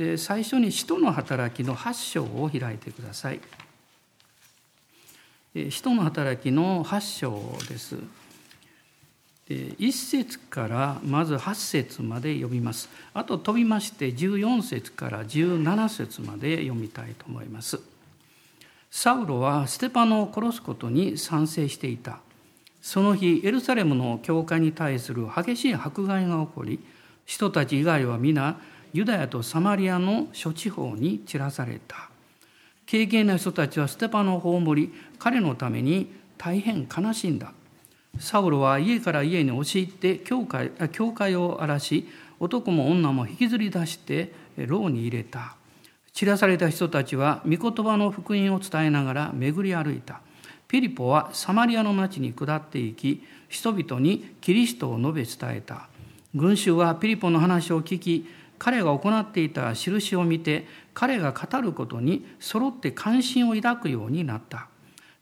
[0.00, 3.40] で最初に「使徒の働き」の8章を開いてください。
[5.54, 7.98] 使徒の働きの8章です。
[9.50, 12.88] 1節からまず8節まで読みます。
[13.12, 17.78] あと飛びまして14節から17節まで読みたいと思います。
[18.90, 22.20] サウロはステパノを殺すことに賛成していた。
[22.80, 26.80] その日エルサレムの教会に対する激しい迫害が起こり
[27.26, 28.58] 人たち以外は皆
[28.92, 32.10] ユダヤとサマリアの諸地方に散らされた。
[32.86, 37.52] 経験な人たちはステパノを葬り彼のために大変悲しんだ。
[38.18, 42.08] サウロは家から家に押し入って教会教会を荒らし
[42.40, 45.54] 男も女も引きずり出して牢に入れた。
[46.12, 50.20] 散らされた人たちは御言葉の福音を伝えながら巡り歩いた。
[50.66, 55.88] ピリポはサマリアの町に下っていき人々にキリストを述べ伝えた。
[56.34, 58.26] 群衆はピリポの話を聞き
[58.60, 64.68] 彼が行っていた印を見て彼が語ることに揃って関心を抱くようになった。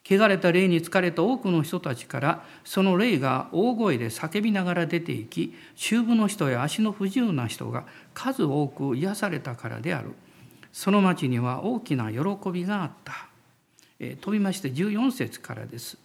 [0.04, 10.14] 汚れた霊に疲れた多くの人たちからその霊が大声で叫びながら出ていき中部の人や足の不自由な人が数多く癒されたからである。
[10.72, 12.18] その町には大きな喜
[12.50, 13.28] びがあった、
[14.00, 15.96] えー、飛びまして14節からです。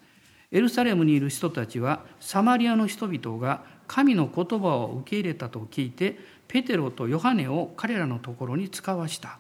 [0.52, 6.18] エルサレムにいる人たちはサマリアの人々が神の言葉を受け入れたと聞いて
[6.54, 9.40] ペテロとヨハネを彼らのところに使わした。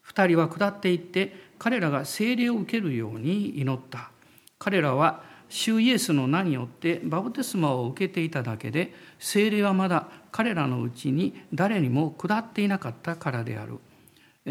[0.00, 4.12] 二人は下っていって彼らが聖霊を受けるように祈った。
[4.60, 13.80] 彼らは主イエスの名によってバプテスマを受けていただけで聖霊はまだ彼らのうちに誰にも下っていなかったからである。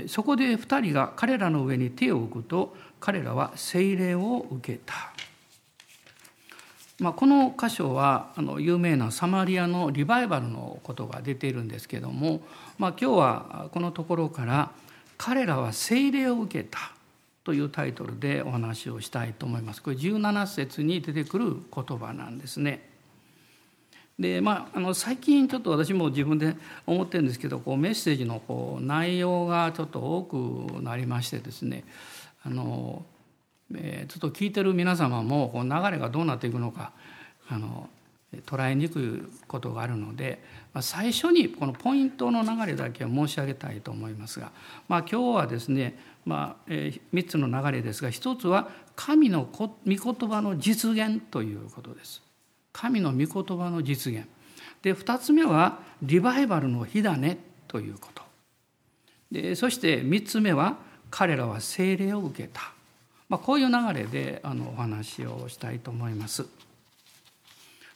[0.07, 5.13] そこで二人が彼らの上に手を置くと彼らは聖霊を受けた、
[7.01, 12.41] まあ、この箇所はあの有名なサマリアのリバイバルのことが出ているんですけども、
[12.77, 14.71] まあ、今日はこのところから
[15.17, 16.77] 「彼らは聖霊を受けた」
[17.43, 19.81] というタイトルでお話をしたいと思います。
[19.81, 22.87] これ17節に出てくる言葉なんですね。
[24.19, 31.83] でまあ、あの最近ちょっと私も自分で思ってるんですけどこうメッセージのこう内容がちょっと多くなりましてですね
[32.43, 33.03] あの、
[33.75, 36.91] え、ちょっと聞いてる皆様もこう流れがどうなっていくのか
[37.49, 37.89] あの
[38.45, 40.41] 捉えにくいことがあるので、
[40.73, 44.51] ま、最初にこのポイントの流れだけは申し上げたいと思いますが、
[44.87, 49.97] まあ、今日はですねまあえ、3つの流れですが一つは神の御言
[50.29, 52.21] 葉の実現ということです。
[52.73, 54.27] 神の御言葉の実現。
[54.81, 57.37] で2つ目はリバイバルの火種
[57.67, 58.23] ということ。
[59.31, 60.77] でそして3つ目は
[61.09, 62.73] 彼らは聖霊を受けた。
[63.31, 66.45] まあ、こういう流れであのお話をしたいと思います。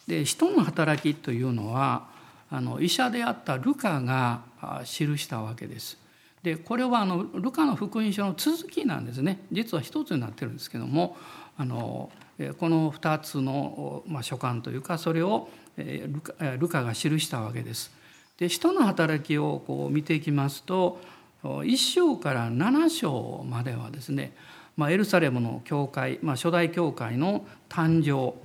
[0.07, 2.07] で人の働きというのは
[2.49, 4.43] あの医者であったルカが
[4.85, 5.97] 記したわけです。
[6.41, 11.17] でこれはあのルカの福音書の続きなんですね実は一つになってるんですけども
[11.57, 12.09] あの
[12.57, 17.91] この2つの、まあ、書簡というかそれをルカルカが記したわけです。
[18.37, 21.01] で使徒の働きをこう見ていきますと
[21.43, 24.33] 1章から7章まではですね、
[24.77, 28.35] まあ、エルサレムの教会、まあ、初代教会の誕生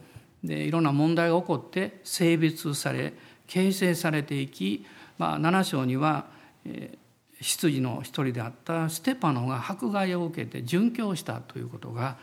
[0.46, 3.12] でいろんな問題が起こって性別され
[3.46, 4.86] 形成されていき、
[5.19, 6.26] まあ、7章には、
[6.64, 6.96] え
[7.40, 12.19] 執事の一人であったステパノが迫害を受けて殉教したということが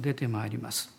[0.00, 0.95] 出てまいります。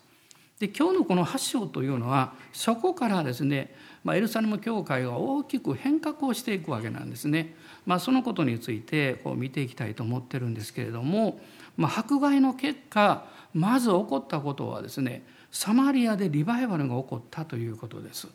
[0.58, 7.54] で今日のこの8章というのはそこからですね、まあ、エルサレム教会が大きく変革をしていくわけなんですね。
[7.86, 11.40] まあ、そのことについてこう見ていきたいと思ってるんですけれども、
[11.76, 18.26] まあ、迫害の結果まず起こったことはですねサマリアでリバイバルが起こったということです。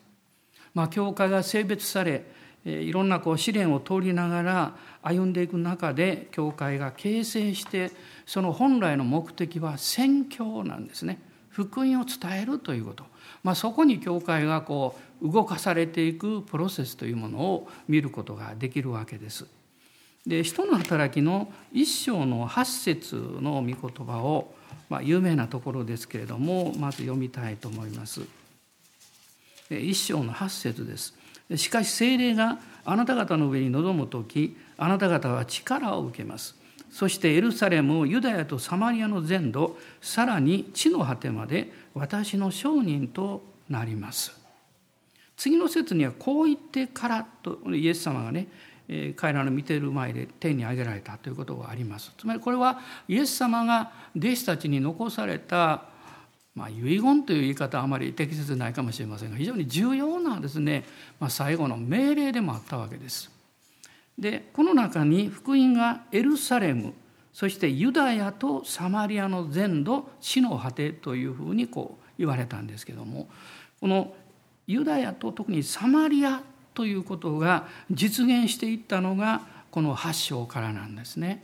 [0.73, 2.23] まあ、教会が性別され
[2.66, 7.91] いろんなこう試練を通りながら歩んでいく中で教会が形成して
[8.25, 11.19] その本来の目的は宣教なんですね
[11.53, 13.06] 福音を伝えるということ、
[13.44, 19.46] まあ、そこに教会がこう動かされていくプロセスというものを見ることができるわけです。
[20.25, 23.75] で人の働きの一章の八節の御言
[24.07, 24.54] 葉を、
[24.89, 28.22] まあ、有名なところですけれどもまず読みたいと思います。
[29.69, 31.13] 一章の八節です。
[31.56, 36.56] しかし精霊があなた方の上に臨む時あなた方は力を受けます
[36.94, 44.31] そしてエルサレムユダヤとサマリアの全土さらに地の果てまで私の証人となります
[45.36, 48.48] 次の説にはこう言ってからとイエス様がね
[49.16, 55.86] 彼らの見ている前で天に上げられたということがありますつまりこれはイエス様が弟子たちに残された
[56.56, 60.84] まあ、遺言という言い方はあまり適切ないかもしれませんが非常に重要なですね、
[61.19, 63.32] まあ、最後の命令でもあったわけです。
[64.18, 66.94] でこの中に福音がエルサレム
[67.33, 73.27] そしてユダヤとサマリアの全土地の果てというふうにこう言われたんですけども
[73.80, 74.13] この
[74.68, 76.42] ユダヤと特にサマリア
[76.74, 81.44] ということが実現していったのがこの8章からなんですね。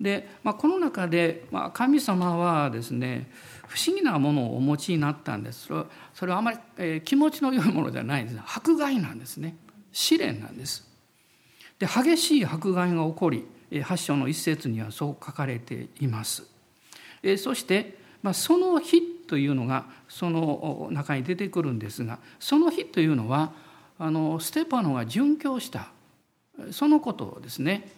[0.00, 3.30] で、まあ、この中で、神様はですね
[3.66, 5.66] 不思議なものをお持ちになったんです。
[5.66, 8.40] それはそれはあまり、気持ちの良いものじゃないんです。
[8.44, 9.56] 迫害なんですね。
[9.92, 10.86] 試練なんです。
[11.78, 16.44] で激しい迫害が起こり8章の一節にはそう書かれています。
[17.38, 23.52] そして、まあ、その日というのがその中に出てくるんですがその日というのは
[23.98, 25.88] あのステパノが殉教した
[26.70, 27.90] そのことですね。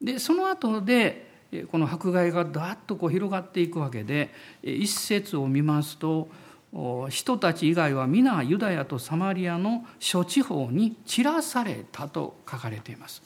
[0.00, 1.26] でその後で
[1.72, 4.30] この迫害がだっとこう広がっていくわけで
[4.62, 6.28] 一節を見ますと
[7.08, 13.22] 人たち以外は皆ユダヤとサマリアの諸地方に散らされたと書かれています。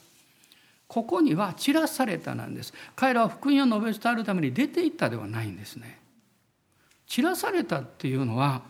[0.87, 2.73] ここには散らされたなんです。
[2.95, 5.99] 彼らは福音を述べ伝えるために出ていったではないんですね。
[7.07, 8.61] 散らされたっていうのは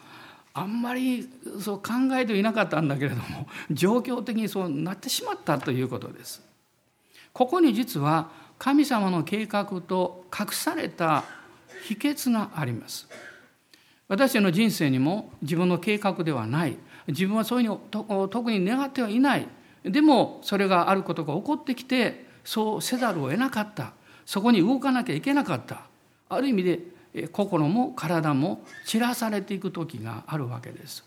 [0.54, 1.30] あんまり
[1.60, 6.42] そう考えていなかったんだけれども状況的にそうなってしまったということです。
[7.32, 11.24] ここに実は神様の計画と隠された
[11.86, 13.08] 秘訣があります。
[14.14, 16.78] 私の人生にも自分の計画ではない
[17.08, 17.82] 自分はそういうの
[18.22, 19.48] を特に願ってはいない
[19.84, 23.94] でもそれがあることが起こってきてそうせざるを得なかった
[24.24, 25.88] そこに動かなきゃいけなかった
[26.30, 26.80] ある意味で
[27.32, 31.04] 心も体も散らされていく時があるわけです。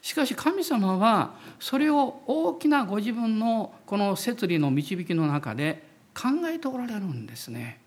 [0.00, 7.79] しかし神様はそれを大きなご自分のこの摂理の導きの中で考えておられるんですね。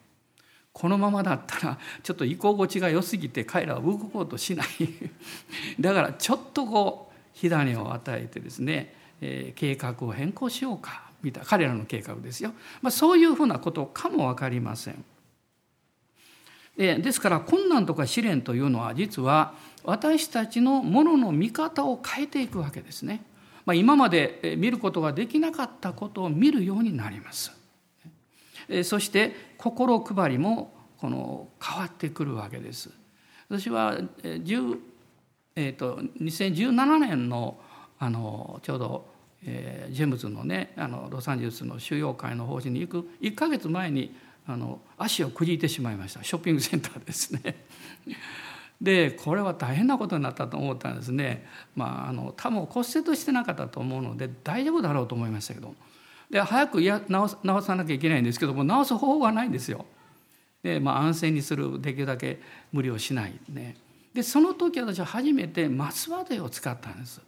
[0.73, 4.67] このままだったらちょっと居心地が良すぎて彼らは動こうとしない
[5.79, 15.05] だからちょっとこう火種を与えてですね、えー、計画を変更しようかみたいな彼らの計画ですよ、まあ、そういうふうなことかも分かりません。
[16.75, 19.53] でですから困難とか試練というのは実は
[19.83, 23.23] 私たちのものの見方を変えていくわけですね。
[23.65, 27.51] まあ、今まで見ることができなかったことを見るようになります。
[28.83, 32.89] そして心配りもこの変わってくるわけです。
[33.49, 34.77] 私は10、
[35.55, 37.57] えーと、2017年の
[37.99, 39.05] あのちょうど、
[39.45, 44.13] えー、ジェームズのねあのロサンゼルスの収容会の法人に行く1か月前に
[44.45, 47.65] あの足をくじいてしまいましたショッピングセンターですね。
[48.81, 51.45] でこれは大変なことになったと思ったんですね。
[51.73, 55.73] まあ、あの多分骨折してなかったと思うので大丈夫だろうと思いましたけど
[56.33, 59.85] で早くや治治さなきゃいけないんですけども治す方法がないんですよ。
[60.63, 62.41] で、まあ、安静にするできるだけ
[62.71, 63.77] 無理をしないね。
[64.15, 67.21] でその時私は初めて松葉杖を使ったんです。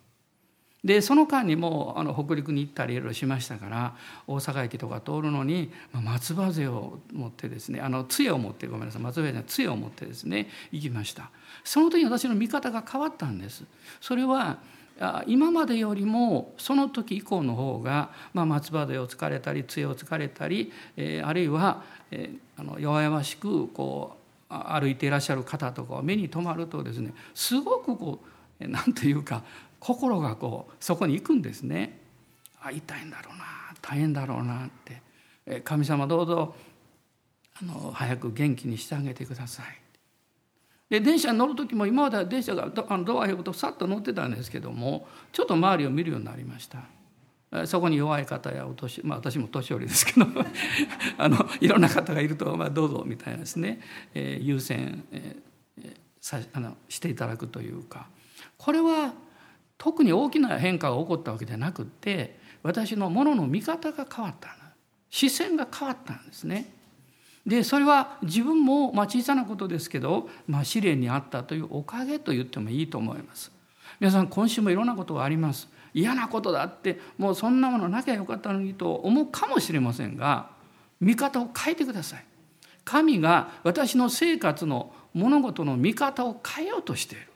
[0.84, 3.96] でその間にもあの北陸に行ったりいろいろしましたから
[4.28, 11.31] 大阪駅とか通るのに松葉杖を持ってですねあの杖を持ってごめんなさい松葉杖じゃない杖を持ってですね行きました
[11.63, 13.63] その時に私の見方が変わったんです
[14.00, 14.60] それは
[15.28, 24.18] 今までよりもその時以降の方が、まあ、松葉杖を疲れたり杖を疲れたり、えー、あるいは、えー、あの弱々しくこ
[24.50, 28.20] う歩いていらっしゃる方とか目に留まるとですねすごくこ
[28.62, 29.44] う何というか
[29.80, 32.00] 心がこうそこに行くんですね。
[32.62, 33.46] あ痛いんだろうな
[33.82, 34.70] 大変だろうなっ
[35.46, 36.56] て神様どうぞ
[37.62, 39.85] あの早く元気にしてあげてください。
[40.89, 46.84] で電車に乗る時も今までは電車がドあのドア開くとさっと乗ってたんですけどもちょっと周りを見るようになりました。
[47.68, 50.27] そこに弱い方やお年、まあ、私も年寄りですけど
[51.18, 53.80] あのいろんな方がいると、まあ、どうぞみたいなですね、
[54.13, 58.10] えー、優先、えー、さあのしていただくというか
[58.58, 59.13] これは
[59.77, 64.50] 特に大きな変化が起こったわけじゃなくて私のものの見方が変わった
[65.10, 66.74] 視線が変わったんですね。
[67.46, 73.52] でそれは自分もまあ小さなことですけど、まあ、試練にあったというおかげと言ってもいいと思います。
[74.00, 75.70] 皆さん今週もいろんなことがあります。
[75.94, 80.50] 嫌なことだってもうそんなものなきゃよかったのにと思うかもしれませんが
[81.00, 82.25] 見方を変えてください。
[82.84, 87.28] 神が私の生活の物事の見方を変えようとしている。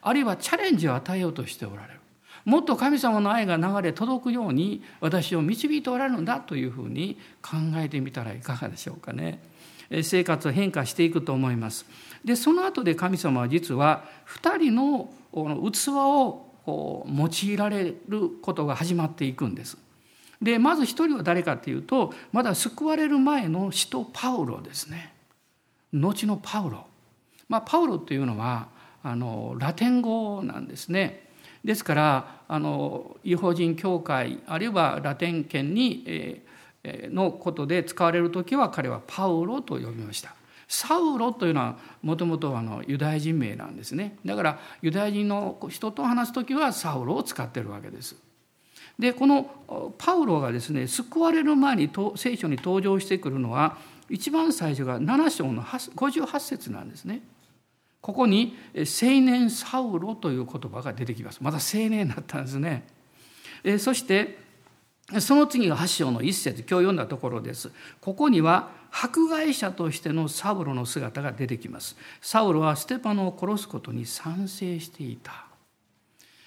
[0.00, 1.91] あるいはチャレンジを与えようとしておられる。
[2.44, 9.40] もっと神様の愛が流れ届くように私を導いておられるんだというふうに考えてみたらいかがでしょうかね。
[10.02, 11.86] 生活は変化していくと思います。
[12.24, 14.04] でその後で神様は実は
[14.42, 19.76] 2人の器を用いられることが始まっていくんです。
[20.40, 25.12] でまず一人は誰かっていうとまだ救われる前の使徒パウロですね。
[25.92, 26.86] 後のパウロ。
[27.48, 28.68] まあ、パウロっていうのは
[29.02, 31.28] あのラテン語なんですね。
[31.64, 40.34] ですからあの違法人教会あるいはラテン圏に、えー、のことで使われる時は彼はパウロと呼びました。
[40.68, 48.16] サウロというのはもともとユダヤ人名なんですねだからユダヤ人の人と話す時はサウロを使ってるわけです。
[48.98, 53.76] でこのパウロがですね救われる前に聖書に登場してくるのは
[54.08, 57.22] 一番最初が7章の58節なんですね。
[58.02, 62.84] ここに「青年サウロ」という言葉が出てきますまた青年だったんですね。
[63.78, 64.42] そして
[65.20, 67.70] その次が8章の一節今日読んだところです。
[68.00, 71.96] ここには迫害者としてのサウロの姿が出てきます。
[72.20, 75.46] サウロはステパノを殺すことに賛成していた。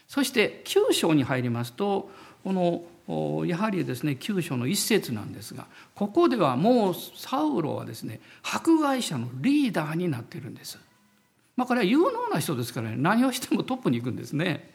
[0.07, 2.11] そして9章に入りますと
[2.43, 10.79] このやはりですね9章の一節なんですがここではもうサウロはですね迫害者のリーダーになっているんです。
[11.55, 14.73] まあ、これは有能な人ですからね何をしてもトップに行くんですね。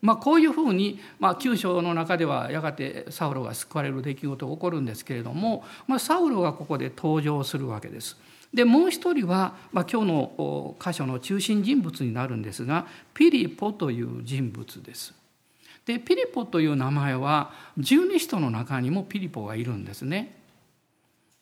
[0.00, 8.16] まあ、こういうふうに、まあ、九章の中ではやがてサウロが救われる出来事が起こるんですけれども、まあ、サウロがここで登場するわけです。
[8.54, 15.14] でもう一人は、まあ、今日の箇所の中心人物になるんですがピリポという人物です。
[15.84, 20.36] でピリポという名前は十二使徒の中にもピリポがいるんですね。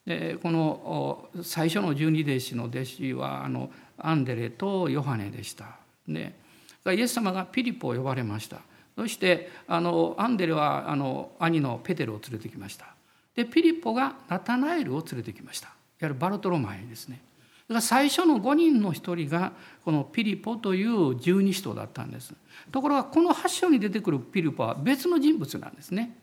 [0.06, 5.76] でこの最初の十二弟子の弟子はあのアンデレとヨハネでした。
[6.06, 6.38] ね、
[6.86, 8.60] イエス様がピリポを呼ばれました。
[8.96, 12.86] そしてあのアンデレはあの兄のペテルを連れてきました。
[13.34, 15.68] でピリポがナタナエルを連れてきました。
[15.68, 17.20] いわゆるバルトロマイですね。
[17.68, 19.52] だから最初の5人の1人が
[19.84, 22.32] このピリポという十二使徒だったんです。
[22.70, 26.16] ところがこの8章に出てくるピリポは別の人物なんですね。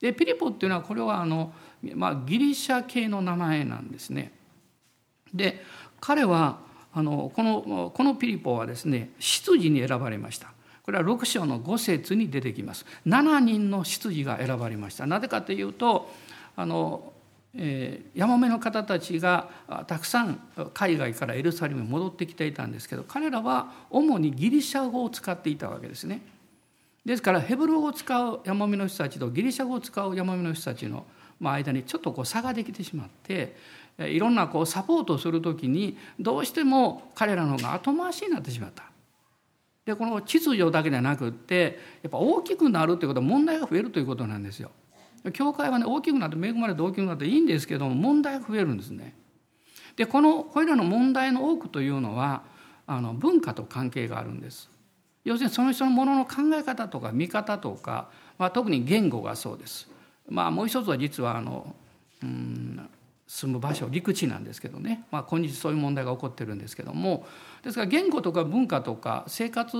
[0.00, 1.52] でピリポっていうのはこれはあの、
[1.94, 4.32] まあ、ギリシャ系の名前なんですね。
[5.32, 5.62] で
[6.00, 6.58] 彼は
[6.98, 10.52] あのこのこのピリポはですね執事に選ばれました。
[10.82, 12.84] これは6章の5節に出てきます。
[13.06, 15.06] 7人の執事が選ばれました。
[15.06, 16.10] なぜかというと
[16.56, 17.12] あの、
[17.54, 19.48] え、ヤモメの方たちが
[19.86, 20.40] たくさん
[20.74, 26.20] 海外からエルサレムに戻ってきていたんですけど彼らは主にギリシャ語を使っていたわけですね。
[27.04, 31.06] ですからヘブル語を使うヤモメの人たちとギリシャ語を使うヤモメの人たちの
[31.40, 33.56] 間にちょっとこう差ができてしまって
[33.98, 38.84] いろんなこうサポートをする時にどうしても彼らの方が後回しになってしまった。
[39.84, 44.70] でこの秩序だけでなくってやっぱ大きくなるということは問題が増えるということなんですよ。
[45.32, 49.14] 教会はね大きくなって恵まれて大きくなっていいんですけども問題が増えるんですね。
[49.96, 52.42] でこのこれらの問題の多くというのは
[52.86, 54.70] あの文化と関係があるんです。
[55.24, 59.88] 要するにその人のものの考え方とか見方とか、まあ、特に言語がそうです。
[60.28, 61.74] まあもう一つは実はあの
[62.22, 62.88] うん
[63.28, 67.26] 住む場所陸地なんですけどね、まあ、今日そういう問題が起こってるんですけども
[67.62, 69.76] ですから言語とか文化とか生活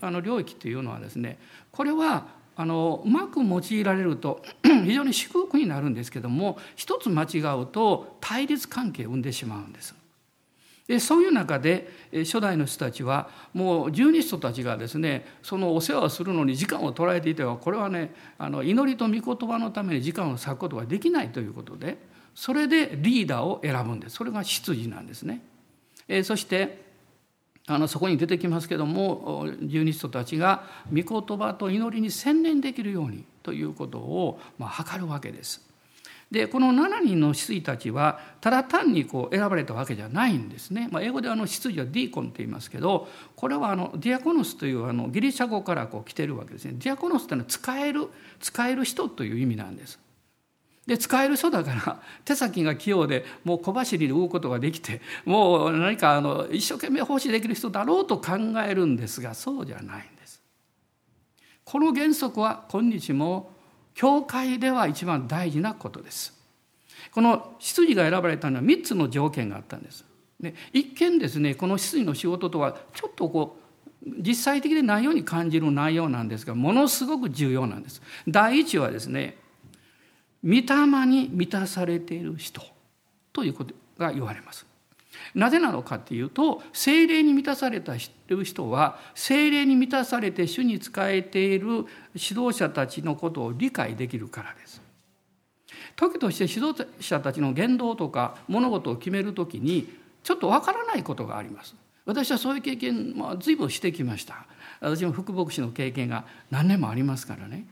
[0.00, 1.38] あの領域というのはですね
[1.70, 4.42] これはあのうまく用いられると
[4.84, 9.94] 非常に祝福になるんですけども一つ間違うと対立関係を生んでしまうんです。
[10.90, 11.88] でそういう中で
[12.24, 21.98] 初代の人たちはもう十二人たちがですねそのお世話をするのに時間を捉えていてはこれはねあの祈りと御言葉のために時間を割くことができないということで
[22.34, 25.42] それでリーダーを選ぶんですそれが執事なんですね。
[26.08, 26.82] えそして
[27.68, 35.69] あのそこに出てきますけども十二人たちが御言葉と祈りに専念できるようにということを、まあ、図るわけです。
[36.30, 40.88] でこの7人の執事たちはただ単にこう選ばれたわけじゃないんですね。
[40.92, 46.74] まあ、英語であの執事はディーコンって言いますけどこれはあのディアコノスというあのギリシャ語からこう来てるわけですね。
[46.78, 48.06] ディアコノスというのは使える
[48.38, 49.98] 使える人という意味なんです。
[50.86, 60.42] で使える人だから手先が器用でもう小走りで動くことができてもう何かあの一生懸命奉仕できる人だろうと考えるんですがそうじゃないんです。
[61.64, 63.52] この原則は今日も
[64.00, 66.32] 教会では一番大事なことです。
[67.12, 70.06] この執事が選ばれたのは3つの条件があったんです。
[70.40, 73.58] で一見ですねこの執事の仕事とはちょっとこ
[74.02, 78.00] う実際的でないように感じる内容なんですがものすごく重要なんです。
[78.26, 79.36] 第一はですね
[80.42, 80.62] 御霊
[81.06, 82.62] に満たされている人
[83.34, 84.64] ということが言われます。
[85.34, 94.82] なぜなのかっていうと精霊に満たされた人は精霊に満たされて主に仕えている指導者たちのことを理解できるからです。
[95.96, 99.88] 時として指導者たちの言動とか物事を決める時に
[100.22, 101.74] ちょっとわからないことがあります。
[102.06, 104.46] 私はそういう経験、まあ、随分してきました。
[104.80, 107.66] 私も副牧師の経験が何年もありますからね。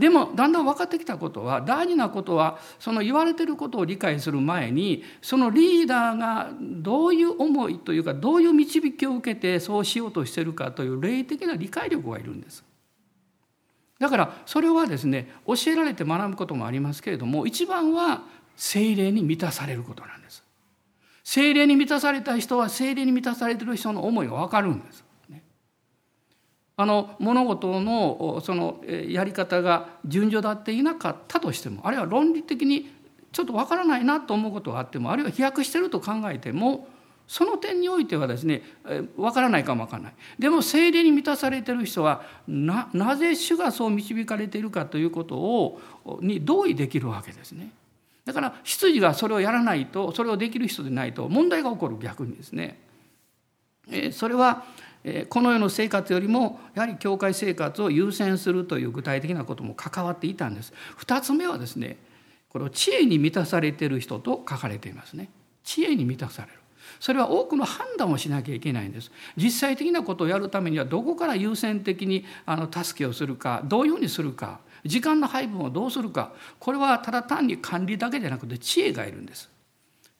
[0.00, 12.64] でもだんだん分かってきたことは大事なことはその言われてることを理解する前にそのリーダーがどういう思いというかどういう導きを受けてそうしようとしてるかという霊的な理解力がいるんです。
[13.98, 18.22] だからそれはですね教えられて学ぶこともありますけれども一番は
[18.56, 20.42] 精霊に満たされることなんです。
[21.24, 25.04] 精霊に満たされた人は精霊に満たされてる人の思いが分かるんです。
[26.80, 32.90] あの物事のそのやり方が順序だっていなかったとしてもあるいは論理的に
[33.32, 36.88] ちょっとわからないなと思うことがあってもあるいは飛躍してると考えても
[37.28, 38.62] その点においてはですね
[39.18, 40.14] わからないかもわからない。
[40.38, 45.80] でも精霊に満たされてる人はななぜ主がそう導かれているかということを
[46.22, 47.72] に同意できるわけですね。
[48.24, 52.80] だから羊がそれをやらないとそれをできる人でないと問題が起こる逆にですね。
[54.12, 54.64] それは
[55.28, 60.72] この世の生活よりもやはり教会生活を優先するという具体的なことも関わっていたんです。
[60.96, 61.98] 二つ目はですね
[62.50, 65.30] この知恵に満たされている人と書かれていますね。
[65.64, 66.60] 知恵に満たされる。
[66.98, 69.10] それは多くの判断をしなきゃいけないんです。
[69.36, 79.48] 実際的なことをやるためにはどこから優先的にあの助けをするかどういうふうにするか時間の配分をどうするかこれはただ単に管理だけじゃなくて知恵がいるんです。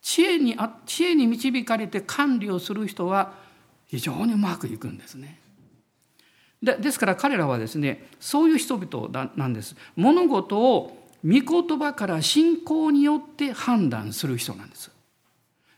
[0.01, 0.57] 知恵に
[0.87, 3.50] 知恵に導かれて管理をする人は
[3.91, 5.39] 非常にうまくいくんですね。
[6.63, 9.75] でですから彼らはですねそういう人々なんです。
[9.97, 14.91] 物事を御言葉から信仰によって判断する人なんです。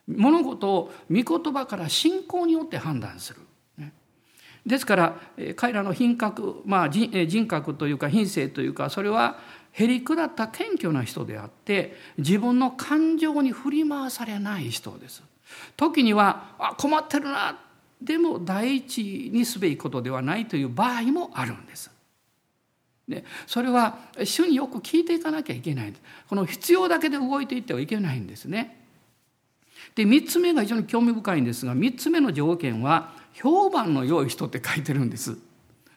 [0.06, 3.40] 物事を御言葉から信仰によって判断する。
[4.66, 5.16] ですから
[5.56, 9.38] 彼らの品格、まあ、人格というか品性というかそれは
[9.72, 15.22] へりくだった謙虚な人であって自分の感情に振り回されない人です。
[15.76, 17.58] 時にはあ困ってるな
[18.04, 21.90] でも第一にすべきことではないという場合もあるんです。
[23.08, 25.92] でそれは主によく聞いていかなきゃいけない
[26.28, 28.78] この必要だけで動いていってはいけないんですね。
[29.94, 35.36] で3つ目が非常に興味深いんですが3つ目の条件は評判の良い人って書いてるんです。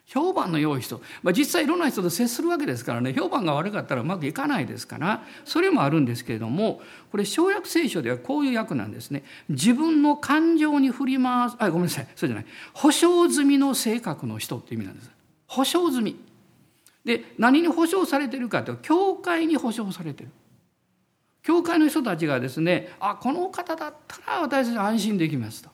[0.05, 3.13] 評判の良い人、まあ、実際いろんな人と接するわけですからね。
[3.13, 5.23] 評判が悪かったらうまくいかないですから。
[5.45, 6.79] それもあるんですけれども
[7.11, 9.23] これ小約聖書ではこういう訳なんですね。
[9.49, 12.07] 自分の感情に振り回すあごめんなさい。
[12.15, 12.45] そうじゃない。
[12.73, 15.09] 保証済みの性格の人っていう意味なんです。
[15.47, 16.19] 保証済み。
[17.03, 20.29] で何に保証されてるかというと教会に保証されてる。
[21.41, 25.69] 教会の人たちがですねあこの方だったら私たち安心できますと。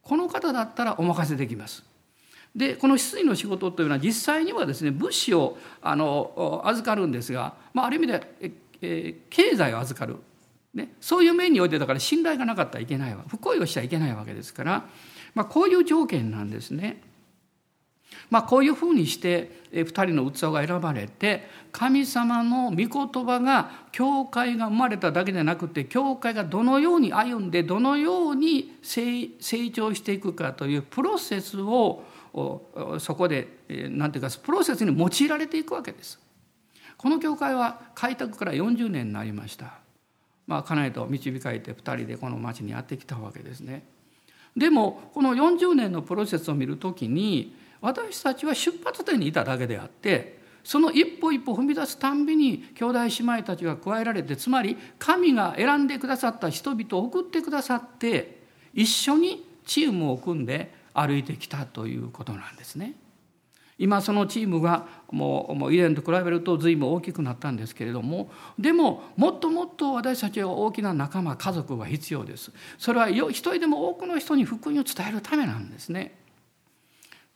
[0.00, 1.84] この方だったらお任せできます。
[2.56, 10.16] でこの執事の仕事というのは実際にはですね物資をあの預かるんですが、まあ、ある意味で、ええ経済を預かる、
[10.74, 14.84] ね、そういう面においてだから信頼がなかったらいけないわ不幸をしちゃいけないわけですから、
[15.34, 17.02] まあ、こういう条件なんですね。
[18.30, 22.88] まあ、こういうふうにして2人の器が選ばれて神様の御言
[23.26, 29.28] 葉が教会が生まれただけでなくて教会がどのように歩んでどのように成
[29.72, 32.04] 長していくかというプロセスを
[32.98, 36.20] そこで何ていうかプロセスに用いられていくわけです。
[36.98, 39.78] この教会は開拓から40年になりました。
[40.46, 43.84] まあ、家内と導かれて2人でこの町にやってきたわけですね。
[44.56, 58.42] でもこの40年のプロセスを見るときに私たちは出発点にいただけであってその一歩一歩踏み出すたんびに兄弟姉妹たちが加えられてつまり神が選んでくださった人々を送ってくださって
[58.74, 62.94] 一緒にチームを組んで歩いてきたということなんですね。
[63.78, 76.18] 今そのチームがもうもう以前と比べると随分大きくなったんですけれどもでももっともっと私たちは大きな仲間家族が必要ですそれは一人でも多くの人に福音を伝えるためなんですね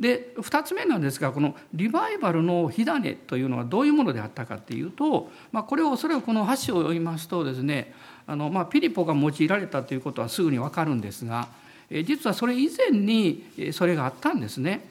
[0.01, 7.93] で2つ目なんですがこのリバイバルの火種というのはどういうものであったかっていうと、まあ、これをおそらくこの8章を読みますとですね
[8.27, 11.49] あの、まあ、ピリポが用いられたということはすぐに分かるんですが
[11.91, 14.89] 実はそれ以前にそれがあったんですね。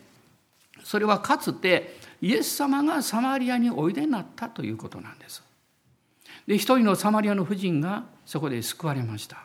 [0.83, 5.41] それはかつてイエス様がサマリアにおいでになったということなんです。
[6.45, 9.38] で一人のサマリアの婦人がそこで救われました。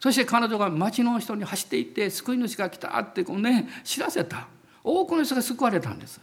[0.00, 4.48] そして彼女が町の人に走っていって救い主が来たってこう、ね、知らせた
[4.82, 6.20] 多くの人が救われたんです。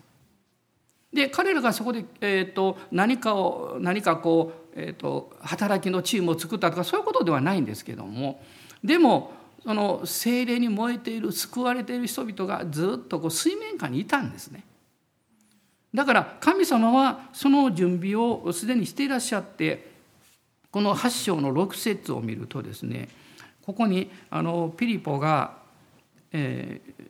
[1.12, 8.43] で彼らがそこで、えーと、何かを何かこう、えーと働きのチームを作ったとかそういうことではないんですけども
[8.84, 14.63] でもその精霊に燃えている救われている人々がずっとこう水面下にいたんですね。
[15.93, 19.89] だから神様はその準備をすでにしていらっしゃって
[20.72, 23.10] この8章の6節を見るとですね
[23.63, 25.58] ここにあのピリポが、
[26.32, 27.06] えー、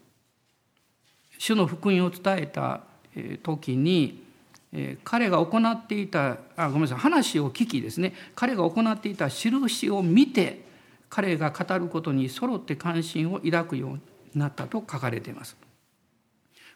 [1.37, 2.81] 主の福音を伝えた
[3.43, 4.29] 時に
[4.71, 10.68] えー、彼が行っていたあごめんなさい話を聞きですね彼が行っていた印を見て
[11.09, 14.01] 彼が語ることに揃って関心を抱くように
[14.35, 15.57] なったと書かれています。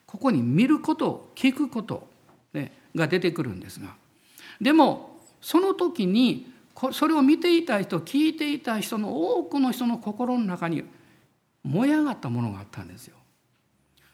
[0.06, 2.06] ここに見ること聞くこと、
[2.52, 3.96] ね、が出てくるんですが
[4.60, 6.52] でもその時に
[6.92, 10.84] それを見ていた人聞いていた人の多くの人の心の中に
[11.62, 13.16] 燃え上がったものがあったんですよ。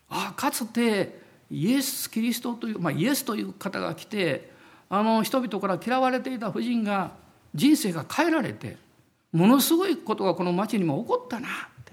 [0.08, 4.50] あかつてイエス・キリストという、まあ、イエスという方が来て
[4.88, 7.12] あの人々から嫌われていた婦人が
[7.54, 8.76] 人生が変えられて
[9.32, 11.48] ものすごいことがこの町にも起こったな。
[11.48, 11.92] って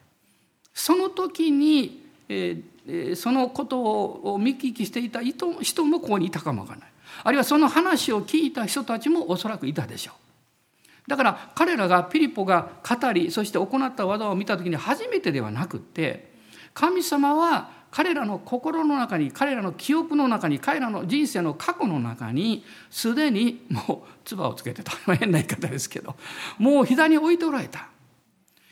[0.74, 5.48] その時に、えー、そのことを見聞きしていた人
[5.86, 6.90] もここにいたかもわからない。
[7.24, 11.10] あるいはその話を聞いた人たちもおそらくいたでしょう。
[11.10, 16.32] だから彼らがピリポが語りそして行った技を見た時に初めてではなくって
[16.74, 24.92] 神様は彼らの心の中に彼らの記憶の中に彼らの人生の過去の中にすでにもう唾をつけてた。
[25.16, 26.16] 変な言い方ですけど
[26.58, 27.90] もう膝に置いておられた。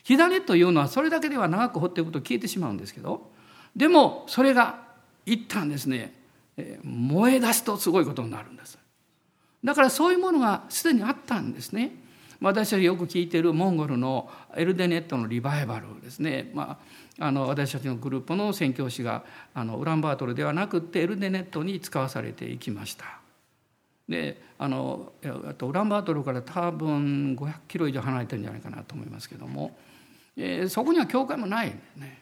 [0.03, 3.31] 火種というのはそれだけでは長く放っておくと消えてしまうんですけど
[3.75, 4.83] でもそれが
[5.25, 6.13] 一旦ですね
[6.83, 8.77] 燃え出すとすごいことになるんです。
[9.63, 12.04] だからそういうものがすでにあったんですね。
[12.45, 16.77] 私たちよく聞いているモンゴルのエルデネットのリバイバルですね、ま
[17.19, 19.23] あ、あの私たちのグループの宣教師が
[19.55, 23.05] あのウランバートルではなくてエルデネットに使わされていきました。
[24.07, 25.13] であの
[25.57, 29.75] とウランバートルから多分500キロ以上離れてるんじゃないかなと思いますけども、
[30.37, 32.21] えー、そこには教会もないんですね。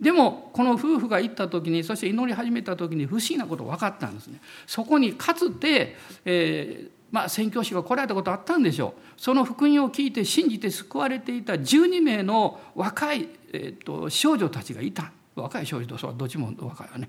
[0.00, 4.40] でもこの夫婦が行った時にそして祈り始めた時に不思議なこと分かったんですね。
[4.66, 9.20] そこにかつて、えーまあ、宣教師が来られたことあったんでしょう。
[9.20, 15.12] その福音を聞いて信じて救われていた12名の若い、えーと、少女たちがいた。
[15.34, 17.08] 若い少女とそうどっちも若いわね。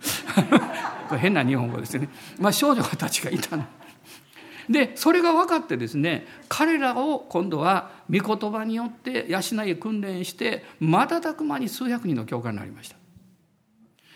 [1.20, 2.10] 変な日本語ですね、
[2.40, 3.66] まあ、少女たちがいたの。
[4.70, 12.96] でそれが分かってですね彼らを今度は御言葉によって養い訓練して瞬く間に数百人の教会になりました。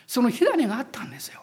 [0.06, 1.42] その火種があったんですよ。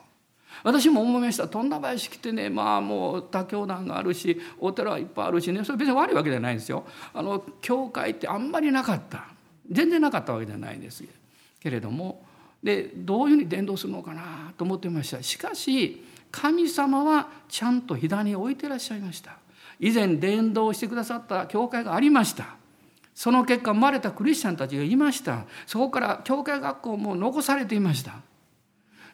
[0.63, 1.49] 私も思いました。
[1.49, 5.65] 富田林来てねまあもう他教団があるしお寺はいっぱいあるしね。
[5.65, 6.85] それ別に悪いわけじゃないんですよ。
[7.15, 9.25] あの教会ってあんまりなかった。
[9.71, 11.05] 全然なかったわけじゃないんです
[11.61, 12.25] けれども
[12.63, 15.23] でどういうふうに伝道するのかなと思ってました。
[15.23, 19.37] しかし神様はちゃんと左に置いてらっしゃいました。
[19.79, 22.57] 以前伝道してくださった教会がありました。
[23.15, 25.45] その結果生まれたクリスチャンたちがいました。
[25.67, 28.15] そこから教会学校も残されていました。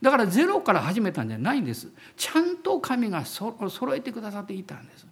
[0.03, 1.89] だからゼロから始めたんじゃないんです。
[2.17, 5.07] ちゃんと神がそ揃えてくださっていたんです。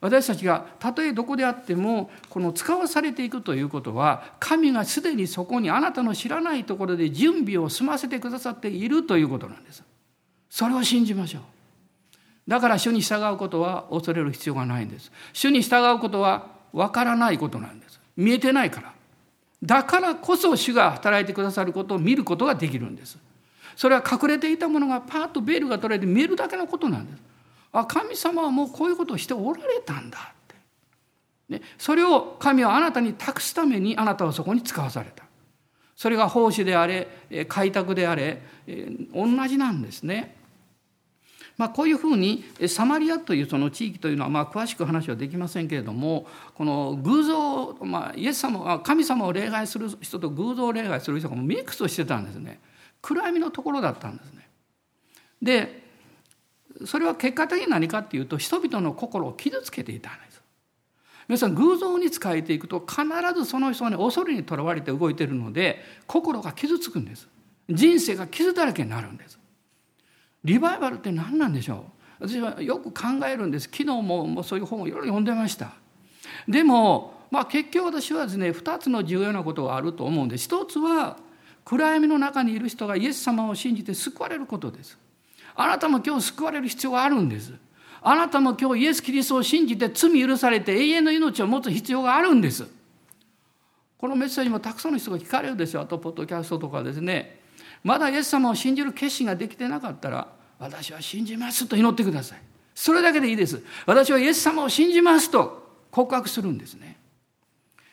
[0.00, 9.82] 私たちがたとえどこであってもこの使わされていくということは神がすでにそこにあなたの知らないところで準備を済ませてくださっているということなんです。
[10.48, 11.42] それを信じましょう。
[12.48, 15.10] だから主に従うことは恐れる必要がないんです。
[15.32, 18.00] 主に従うことはわからないことなんです。
[18.16, 18.92] 見えてないから。
[19.62, 23.18] だからこそ主が働いてくださることを見ることができるんです。
[23.78, 27.22] それは隠れていたものがパーッとベールが取られて見えるだけのことなんです。
[27.70, 30.56] あ神様はもうこういうことをしておられたんだって。
[31.48, 35.22] ね、それを神はあなたに託すためにあなたはそこに使わされた。
[35.94, 37.06] それが奉仕であれ
[37.46, 38.42] 開拓であれ
[39.14, 40.34] 同じなんですね。
[41.56, 52.58] まあ、こういうふうにサマリアというその地域というのはまあ詳しく話はできませんけれどもこの偶像、まあ、イエス様神様を礼拝する人と偶像を礼拝する人がミックスをしてたんですね。
[53.02, 54.48] 暗闇のところだったんですね。
[55.42, 55.88] で
[56.84, 60.42] それは結果的に何かっていうと人々の心を傷つけていたんです。
[61.28, 63.02] 皆さん偶像に仕えていくと必
[63.34, 67.28] ずその人はね恐れにとらわれて動いてるので心が傷つくんです。
[67.68, 69.38] 人生が傷だらけになるんです。
[70.44, 71.86] リバイバルって何なんでしょ
[72.20, 72.26] う？
[72.28, 75.72] 私はよく考えるんです昨日ももうそういう本をいろいろ読んでました
[76.48, 81.16] でも、まあ、結局私はですね2つの重要なことがあると思うんです一つは
[81.68, 84.96] 暗闇の中にいる人がイエス様を信じて救われることです。
[85.54, 87.52] あなたも今日救われる必要があるんです。
[88.00, 92.66] あなたも今日イエス・キリストを信じて罪許されて永遠の命を持つ必要があるんです。
[93.98, 95.82] このメッセージもたくさんの人が聞かれるでしょう。
[95.82, 97.38] あと、ポッドキャストとかですね。
[97.84, 100.28] まだイエス様を信じる決心ができてなかったら、
[100.58, 102.38] 私は信じますと祈ってください。
[102.74, 103.62] それだけでいいです。
[103.84, 106.96] 私はイエス様を信じますと告白するんですね。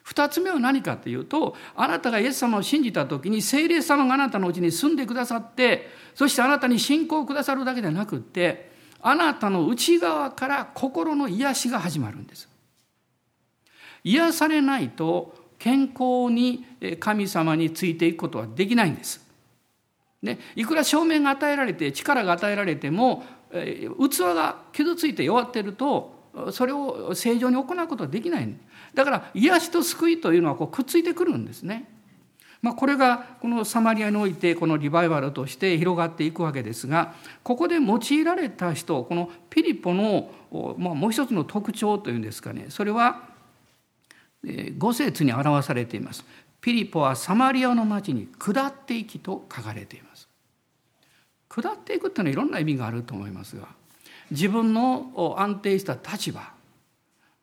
[0.05, 8.69] 二つ目は何かというとあなたがイエス様を信じた時に聖霊様があなたのうちに住んでくださってそしてあなたに信仰をくださるだけではなくって
[9.01, 12.47] あなたの内側から心の癒しが始まるんです。
[14.03, 16.63] 癒されないと健康に
[16.99, 19.25] 神様についていくことはできないんです。
[20.21, 26.14] ね、いくら証明が与えられて力が与えられても器が傷ついて弱っていると
[26.51, 28.49] それを正常に行うことはできない
[28.93, 31.89] だから癒しと救いというのはこうくっついてくるんですね。
[32.61, 40.31] まあ、これがこのサマリアにおいてこのリバイバルとして広がっていくわけですがここで用いられた人このピリポの、
[40.77, 43.21] まあ、もう一つの特徴というんですかねそれは
[44.77, 46.25] 五節に表されています。
[46.61, 50.27] ピリポはサマリアの町に下っていきと書かれています。
[51.49, 53.67] 下っていくっていうのはいろんな意味があると思いますが
[54.31, 56.53] 自分の安定した立場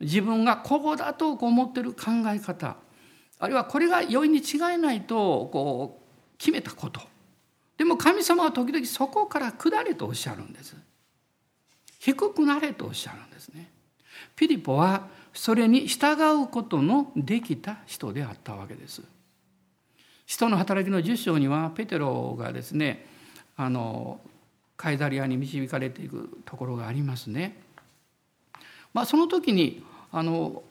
[0.01, 2.77] 自分がここだと思ってる考え方
[3.39, 7.01] あるいはこれが容易に違いないとこう決めたこと。
[7.77, 10.77] でも神様は時々そこから下れとおっしゃるんです。
[11.99, 13.73] 低くなれとおっしゃるんですね。
[14.37, 19.03] ピリポはそれに従うことのできた人であったわけです。
[20.25, 23.07] 人の働きの10章にはペテロがですね
[23.57, 24.21] あの
[24.83, 27.57] カイザリアに導かれていくところがありますね。
[28.93, 30.65] まあ、その時にあの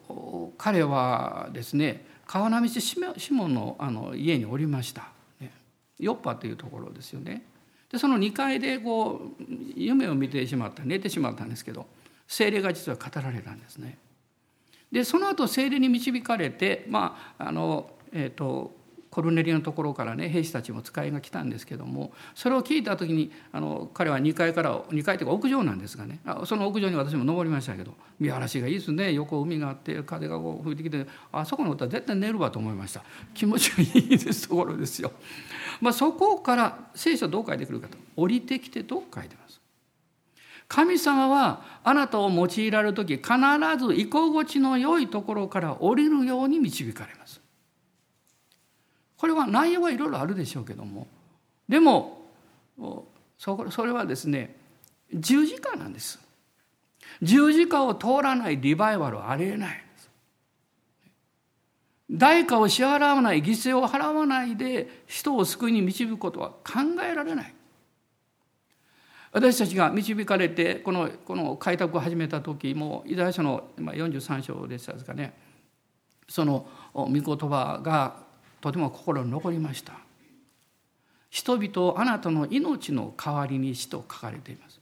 [0.57, 2.99] 彼はですね川波市シ
[3.31, 5.07] モンのあの家におりました、
[5.39, 5.53] ね、
[5.97, 7.43] ヨッパというところですよね。
[7.89, 9.43] でその2階でこう
[9.77, 11.87] 夢を見てしまった寝てしまったんですけど
[12.27, 13.97] 精霊が実は語られたんですね。
[14.91, 18.75] でその後精霊に導かれてまああのえっ、ー、と
[19.11, 35.11] コルネリのところからね兵士たちも使いが来たんですけどもそれを聞いた時にあの彼は2階から2階というか屋上なんですがねその屋上に私も登りましたけど見晴らしがいいですね横海があって風がこう吹いてきてあそこのことは絶対寝るわと思いました気持ちがいいですところですよ。
[35.81, 39.59] まあ、そこから聖書どう書いてくるかと降りてきてと書いてます？
[40.67, 43.29] 神様はあなたを用いられる時必
[43.77, 47.40] ず居心地の良いところから降りるように導かれます。
[49.21, 51.05] これは内容はいろいろあるでしょうけども。
[51.69, 52.25] でも
[53.37, 53.55] そ
[53.85, 54.55] れはですね
[55.13, 56.19] 十字架なんです。
[57.21, 59.83] 十字架を通らないリバイバルはありえない
[62.09, 67.53] 代価を支払わない犠牲を払わないで人を救いに導くことは考えられない。
[69.33, 75.37] 私たちが導かれてこのこの開拓を始めた時もイザヤ書の43章でしたですかね。
[76.27, 78.30] その御言葉が
[78.61, 79.93] とても心に残りました。
[81.29, 84.79] 人々をあなたの命の代わりにしと書かれています。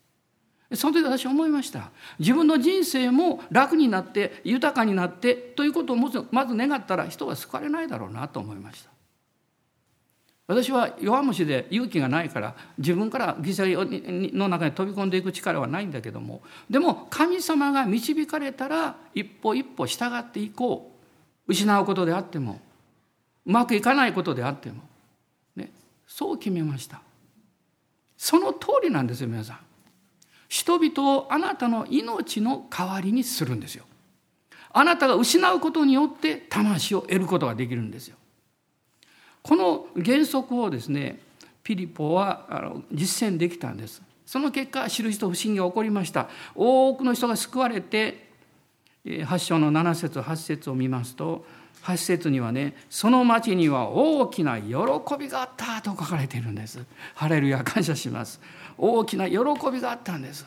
[0.75, 1.91] その時私は思いました。
[2.19, 6.09] 自分の人生も楽になって豊かになってということをま
[6.45, 8.89] ず願ったら人は救われないだろうなと思いました。
[10.47, 20.99] 私は弱虫で勇気がないから自分から犠牲の中に飛び込んでいく力はないんだけどもでも神様が導かれたら一歩一歩従っていこう。
[21.49, 22.61] 失うことであっても
[23.45, 24.83] うまくいかないことであっても、
[25.55, 25.71] ね、
[26.07, 27.01] そう決めました。
[28.17, 29.59] その通りなんですよ皆さん。
[30.49, 33.85] 人々をあなたの命の代わりにするんですよ。
[34.71, 38.17] あなたが失うことによって魂を得ることができるんですよ。
[39.41, 41.19] この原則をですね
[41.63, 44.01] ピリポはあの実践できたんです。
[44.25, 46.29] その結果印と不思議が起こりました。
[46.55, 48.28] 多くの人が救われて
[49.05, 51.45] 8章の7節8節を見ますと
[51.83, 54.73] 8節にはねその町には大きな喜
[55.17, 56.83] びがあったと書かれているんです。
[57.15, 58.41] ハレルヤ 感謝します。
[58.77, 59.37] 大きな喜
[59.71, 60.45] びがあったんです。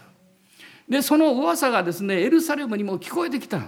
[0.88, 3.62] でその噂がですねエルサレムにも聞こえてきた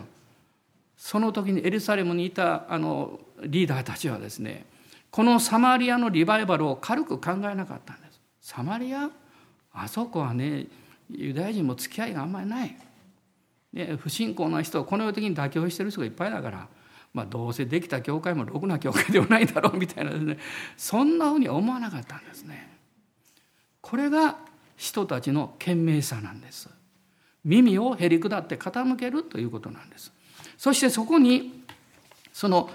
[0.97, 4.67] その時にエルサレムにいたあのリーダーたちはですね
[5.11, 8.21] このサマリアのリバイバルを軽く考えなかったんです。
[8.41, 9.11] サマリア？
[9.73, 10.67] あそこはね
[11.11, 12.77] ユダヤ人も付き合いがあんまりない、
[13.75, 16.69] ね、不信仰な人この世的に妥協してる人がいっぱいだから
[17.13, 20.37] まあ、どうせできた教会もろくな教会ではないだろうみたいなですね
[20.77, 22.77] そんなふうには思わなかったんですね。
[23.81, 24.39] これが
[24.77, 26.69] 人たちの賢明さなんです。
[27.45, 30.13] 耳をへりくだって傾けるということなんです。
[30.59, 31.63] そしてそこに
[32.33, 32.69] その、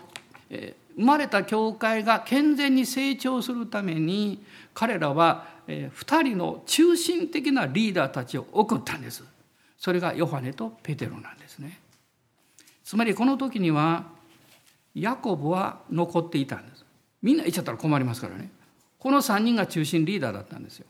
[0.50, 9.24] 生まれた教会が健全に成長するために彼らは、えー、2人の中心的なリーダーたちを送ったんです。
[9.80, 11.80] それがヨハネとペテロなんですね。
[12.84, 14.08] つまりこの時には
[14.94, 16.86] ヤコブは残っていたんです。
[17.22, 18.50] みんな行っちゃったら困りますからね。
[19.00, 20.86] この3人が中心リーダーだったんですよ。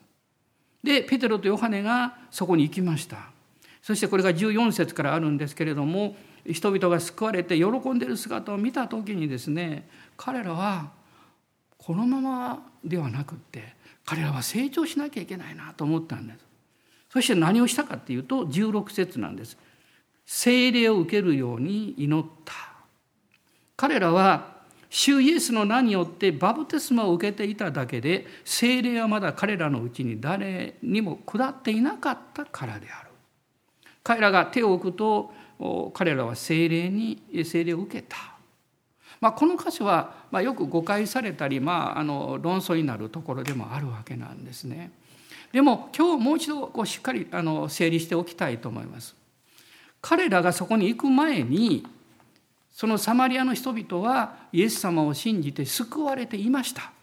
[0.84, 3.30] でペテロとヨハネがそこに行きました。
[3.82, 10.91] そしてこれが14節からあるんですけれども人々が救われて喜んでいる姿を見た時にですね彼らは
[11.78, 13.75] このままではなくって
[14.06, 16.48] 彼らは成長しなきゃいけないなと思ったんです。
[17.12, 19.58] そして何をしたかっていうと16節なんです。
[20.26, 22.54] 聖霊を受けるように祈った。
[23.76, 33.10] 彼らは主イエスの名によってバプテスマを受けていただけで精霊はまだ彼らのうちに誰にも下っていなかったからである。
[34.04, 35.32] 彼らが手を置くと
[35.93, 38.15] 彼らは精霊に精霊を受けた、
[39.19, 44.91] まあ、この箇所はよく誤解されたり、まあ、あの論争になるところでもあるわけなんですね。
[45.51, 49.15] でも今日もう一度こうしっかりあの整理しておきたいと思います
[50.01, 51.85] 彼らがそこに行く前に
[52.79, 56.93] そのサマリアの人々はイエス様を信じて救われていました。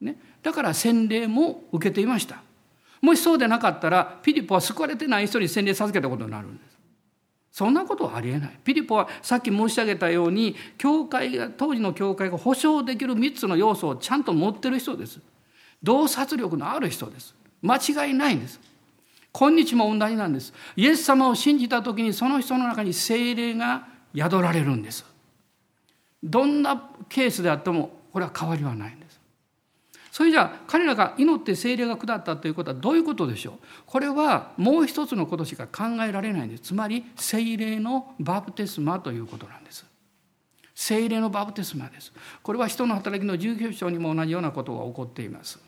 [0.00, 2.42] ね、だから洗礼も受けていました。
[3.02, 6.78] もしそうでなかったらピリポは救われてない人に洗礼授けたことになるんです。
[7.52, 8.58] そんなことはありえない。
[8.64, 15.20] ピリポはさっき申し上げたように教会が当時の教会が保証できる3つの要素をちゃんと持ってる人です。
[15.82, 17.34] 洞察力のある人です。
[17.60, 18.60] 間違いないんです。
[19.32, 20.52] 今日も同じなんです。
[20.76, 25.04] イエス様を信じた時にその人の中に精霊が宿られるんです。
[26.22, 29.20] どんなケースであってもこれは変わりはないんです。
[30.12, 33.56] それじゃあ彼らが祈って精霊が下ったということはどういうことでしょう？
[33.86, 36.62] これはもう一つのことしか考えられないんです。
[36.64, 39.86] つまり精霊のバプテスマということなんです。
[40.74, 42.12] 精霊のバプテスマです。
[42.42, 45.58] これは人の働きの19章にも同じようなことが起こっています。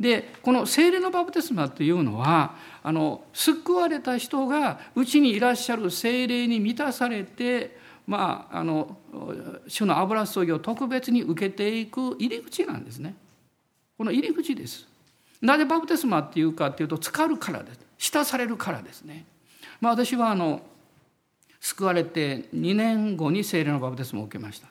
[0.00, 8.96] でこの聖霊のバプテスマというのはあの救われた人がうちにいらっしゃる聖霊に満たされてまああの
[9.66, 13.16] 主の油注ぎを特別に受けていく入り口なんですね。
[13.98, 14.88] この入り口です。
[15.42, 17.80] なぜバプテスマっていうかっていうと浸かるからです。
[17.98, 19.26] 浸されるからですね。
[19.80, 20.62] まあ私はあの
[21.60, 24.68] 救われて2年後に聖霊のバプテスマを受けました。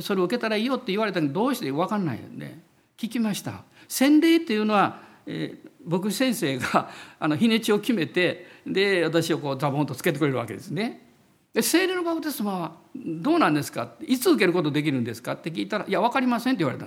[0.00, 2.56] それを受けたらいいよって言われたけどどうして分かんないんで
[2.96, 3.64] 聞きました。
[3.92, 11.10] 洗礼っていうのは、えー、僕先生があの日にちを決めてで私をこうザボンとつけてくれるわけですね。
[11.52, 13.92] で聖霊のバプテスマはどうなんですか？
[14.06, 15.32] いつ受けることできるんですか？
[15.32, 16.86] って聞いたら「いや分かりません」って言われた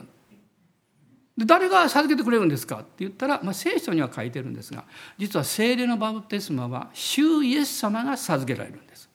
[1.37, 2.77] で誰が授けてくれるんですか？
[2.77, 4.85] って言ったら、まあ、聖書には書いてるんですが
[5.19, 9.07] 実は聖霊のバプテスマは主イエス様が授けられるんです。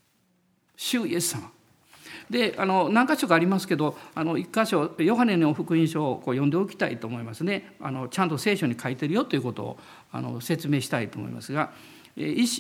[0.77, 1.51] 主イエス様。
[2.31, 9.79] であの何箇所かありますけどあの一箇所ヨハネの福音書をこう読んでおきたいと思いますねあのちゃんと聖書に書いてるよということを
[10.13, 11.73] あの説明したいと思いますが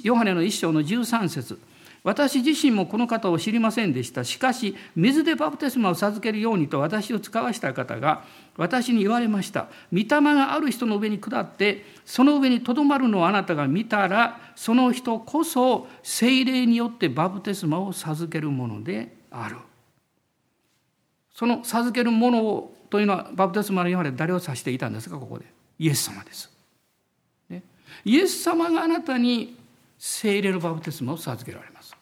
[0.02, 1.58] ヨハネの一章の13節
[2.02, 4.24] 私自身もこの方を知りませんでした。
[4.24, 8.24] しかし、水でバプテスマを授けるようにと私を使わした方が
[8.56, 9.68] 私に言われました。
[9.92, 19.56] 御霊がある人の上に下って、その上にとどまるのをあなたが見たら、その人こそ精霊によってバプテスマを授けるものである。
[21.34, 25.16] その授けるものをというのはバプテスマの今まで誰を指していたんですか？
[25.16, 25.44] ここで
[25.78, 26.50] イエス様です。
[27.48, 27.62] ね、
[28.04, 29.56] イエス様があなたに
[29.98, 31.96] 聖霊のバプテスマを授けられます。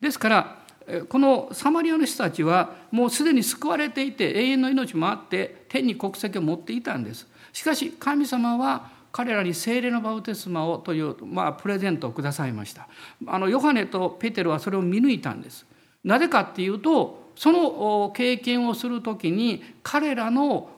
[0.00, 0.60] ですから
[1.08, 7.28] このサマリアの人たちはもうすでに救われていて永遠の命もあって天に国籍を持っていたんです。
[7.52, 12.88] しかし神様は彼らに聖霊のバプテスマをという、まあ、プレゼントをくださいました。
[13.26, 15.66] あのヨハネとペテロはそれを見抜いたんです。
[16.04, 20.70] なぜかっていうとその経験をする時に彼らの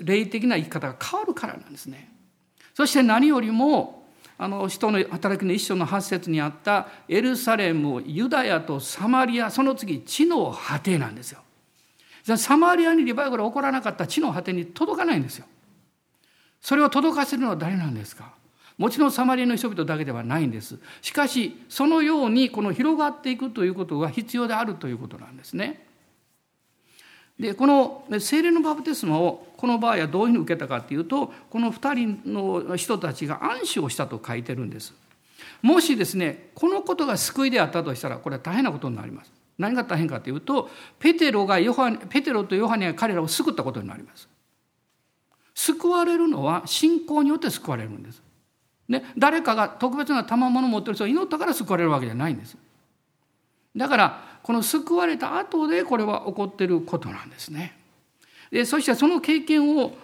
[0.00, 2.10] 霊的な生き方が変わるからなんですね。
[2.74, 4.06] そして何よりも
[4.38, 11.40] あの人の働きの一章の8節にあったエルサレムユダヤとサマリアその次地の果てなんですよ。
[12.36, 15.46] サマリアにリバイバル起こらなかった地の果てに届かないんですよ。
[16.62, 18.32] それを届かせるのは誰なんですか？
[18.78, 20.78] もちろんサマリアの人々だけではないんです。
[21.02, 25.86] しかしそのようにこの広がっていくということが必要であるということなんですね。
[27.38, 34.94] でこの精霊のバプテスマをこの場合はどういうふうに受けたかっていうとこの2人の人たちが暗視をしたと書いてるんです。
[35.60, 39.32] もしですねこのことが救いであったとしたらこれは大変なことになります。
[39.58, 44.28] 何が大変かというとペテロがヨハペテロとヨハネが彼らを救ったことになります。
[45.54, 48.22] 救われるのは信仰によって救われるんです。
[48.88, 52.56] ね、誰かが特別な賜物を持ってる人を祈ったから救われるわけじゃないんです。
[53.74, 57.78] だからこの救われた後でこれは起こってることなんですね。
[58.50, 59.96] でそしてその経験を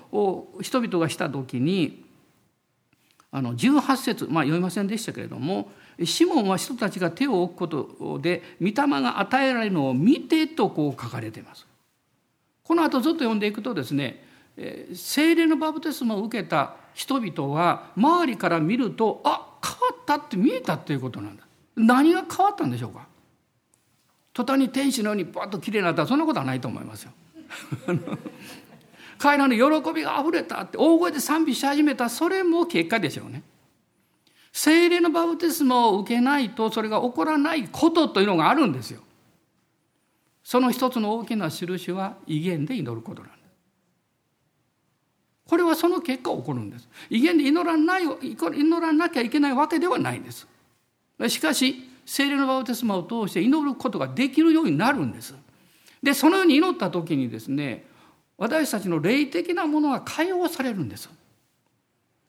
[0.63, 2.05] 人々がした時に
[3.31, 5.71] あの18節まあ読みませんでしたけれども
[6.03, 11.67] シモンは人たちが手を置くことで御霊が与えられるのを見てとこう書かれています。
[12.65, 14.28] この後ずっと読んでいくとですね
[14.95, 21.45] 精霊のバプテスマを受けた人々は周りから見るとあ変わったって見えたっていうことなんだ。
[21.77, 23.07] 何が変わったんでしょうか。
[24.33, 27.13] 途端に天使のようにバッと綺麗になったらそんなことはないと思いますよ。
[29.19, 33.43] 彼らの喜びがあふれたって大声で賛美し始めたそれも結果でしょうね。
[34.53, 39.03] 精霊のバプテスマを受けないとそれが起こらないことというのがあるんですよ。
[40.43, 43.38] その一つの大きな印は威厳で祈ることなんです。
[45.49, 46.87] これはその結果起こるんです。
[47.09, 50.47] 威厳で祈らない祈らなきゃいけないわけではないんです。
[51.29, 55.35] しかし聖霊のバプテスマを通して祈ることができるようになるんです。
[56.03, 57.87] でそのように祈った時にですね
[58.37, 61.09] 私たちの霊的なものが解放されるんです。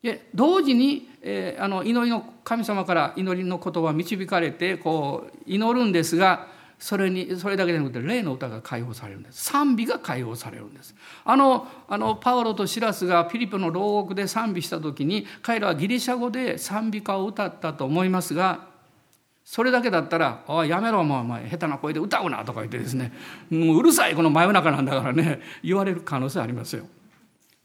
[0.02, 6.48] で同時に、えー、あの祈りの神様から祈りの言葉を導かれてこう祈るんですが
[6.80, 9.44] それにそれだけでなくて霊の歌が解放されるんです。
[9.44, 10.96] 賛美が解放されるんです。
[11.26, 18.70] あのあのパウロとシラスがフィリピの牢獄で賛美した時に彼らはギリシャ語で賛美歌を歌ったと思いますが
[19.44, 23.12] それだけだったら「おいやめろもうお前下手な声で歌うな」とか言ってですね
[23.52, 26.86] 「もううるさいこの真夜中なんだからね」言われる可能性ありますよ。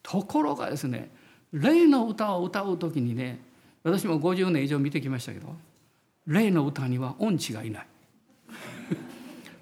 [0.02, 1.10] ところがですね
[1.52, 3.40] 霊の歌を歌う時にね
[3.84, 5.54] 私も50年以上見てきましたけど
[6.26, 7.86] 霊の歌には音痴がいない。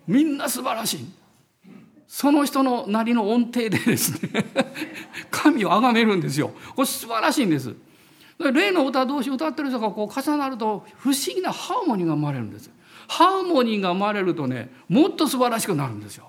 [0.07, 1.07] みんな素晴らしい。
[2.09, 4.45] その人のなりの音程でですね
[5.31, 6.53] 神を崇めるんですよ。
[6.77, 7.75] これ素晴らしいんです。
[8.39, 12.71] 霊の歌同士歌ってる人がこう重なると不思議なハーモニーが生まれるんです。
[13.09, 16.29] ハーモニーが生まれるとねもっと素晴らしくなるんですよ。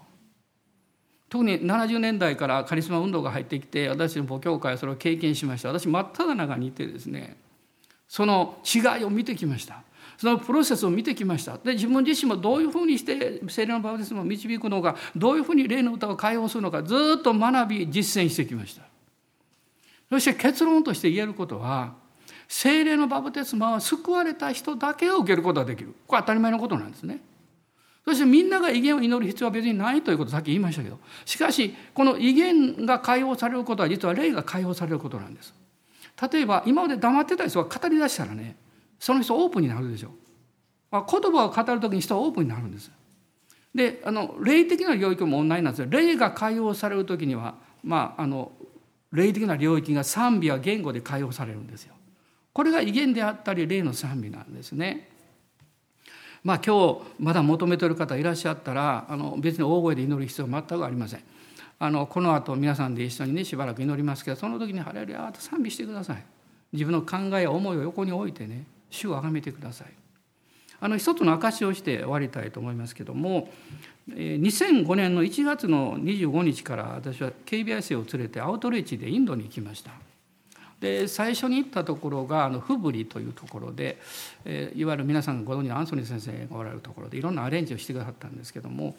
[1.30, 5.70] 特に70年代からカリスマ運動が入ってきて私の母教会はそれを経験しました。
[5.70, 7.38] 私真っ只中にいてですね
[8.08, 9.84] その違いを見てきました。
[10.18, 11.58] そのプロセスを見てきました。
[11.58, 18.84] で自分自身もどういうふうにして聖霊のバプテスマを導くのかどういうふうに霊の歌を解放するのかずっと学び実践してきました。
[20.10, 21.94] そして結論として言えることは
[22.48, 25.94] 聖霊のバプテスマは救われた人だけを受けることができる。
[26.06, 27.20] これ当たり前のことなんですね。
[28.06, 35.54] そしてみんなが威厳を祈る必要は別にないということをさっき言いましたけどしかしこの威厳が解放されることは実は霊が解放されることなんです。
[36.32, 38.56] 例えば今まで黙ってた人が語り出したらね
[39.04, 40.12] その人オープンになるでしょ。
[40.12, 40.12] う
[40.94, 42.90] 言葉を語る時に人はオープンになるんです。
[43.76, 45.88] であの霊的な領域も同じなんですよ。
[45.90, 48.54] 霊が解放される時にはまああの
[49.12, 51.96] 霊的な領域が賛美や言語で解放されるんですよ。
[52.54, 55.10] これが威厳であったり霊の賛美なんですね。
[56.42, 61.24] まあ、今日まだ求めてる方いらっしゃったらあの別に大声で祈る必要は全くありません。
[61.78, 66.24] あのこの後皆さんで一緒にねしばらく祈りますけどその時に「ハレルヤ」と賛美してください。
[66.72, 69.88] 自分の考えや思いを横に置いてね主を崇めてください。
[70.80, 73.48] あの一つの証をして終わりたいと思いますけども
[74.10, 79.92] 2005年の1月の25日から私は KBS を連れてアウトレイチでインドに行きました。
[80.82, 83.98] で最初に行ったところがあのフブリというところで、
[84.44, 88.94] えー、いわゆる皆さんご存知のアンソニー先生がおられるところでいろんなアレンジをしてくださったんですけども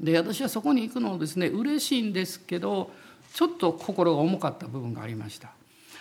[0.00, 2.90] で私はそこに行くのをですね嬉しいんですけど
[3.32, 5.52] ちょっと心が重かった部分がありました。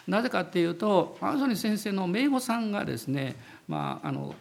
[0.08, 3.36] なぜかっていうとアンソニー先生の姪御さんがですね、
[3.68, 4.36] まああの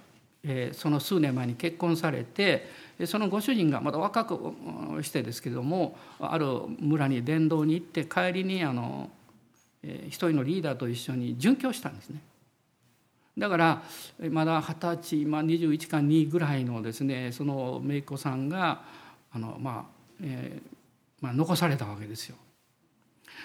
[0.44, 2.68] えー、その数年前に結婚されて
[3.04, 4.54] そのご主人がまだ若く
[5.02, 6.46] してですけどもある
[6.78, 9.10] 村に伝道に行って帰りにあの
[9.82, 12.20] 一人のリーダーと一緒に殉教したんですね。
[13.36, 13.82] だから
[14.30, 18.82] まだ二十歳、まあ、21か2ぐらいのですねその姪っ子さんが
[19.30, 20.76] あの、まあえー
[21.20, 22.36] まあ、残されたわけですよ。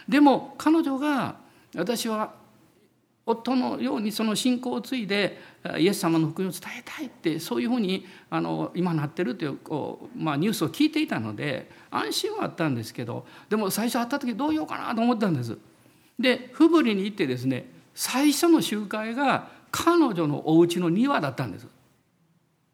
[0.07, 1.35] でも彼女が
[1.75, 2.33] 私は
[3.25, 5.39] 夫のようにその信仰を継いで
[5.77, 15.57] イエス様の福音を伝えたいってそういうふうにあの今なってるというこう、まあ、ニュースを聞いていたので安心はあったんですけどでも最初会った時どう言おうかなと思ったんです。
[16.19, 21.67] でフブリに行ってですね最初の集会が彼女のお家の庭だったんです。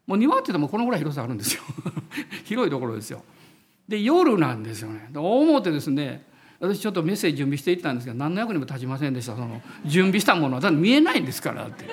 [0.06, 1.62] もう庭って言ってもこのぐらい広さあるんですよ。
[2.44, 3.22] 広いところですよ。
[3.86, 5.10] で夜なんですよね。
[5.14, 6.26] 思ってですね
[6.60, 9.34] 私ちょっとメッセージ準備していったんですけど何の役にも立ちませんでした。
[9.36, 10.56] その準備したもの。
[10.56, 11.84] はだ見えないんですからって。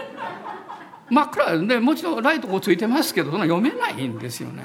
[1.10, 4.64] 真っ暗でもちろんライトこうついてますけどそんな読めないんですよね。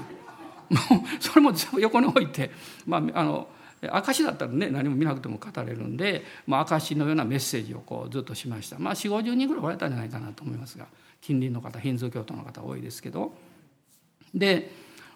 [0.70, 2.50] もうそれも横に置いて
[2.86, 3.48] まああの
[3.82, 8.78] 証だったらね何も見なくても語れるんで、まあ、証のようなメッセージをこうずっとしました。
[8.78, 10.86] まあ4 5 0人ぐらいおられたんじゃないかなと思いますが
[11.20, 13.34] 近隣の方ヒンズー教徒の方多いですけど。
[14.34, 14.70] で、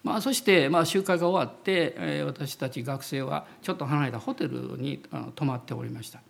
[0.04, 6.20] まあ、そしてまあ集会が終わって、えー、私たち学生はちょっと離れたホテルにあの泊まっておりました。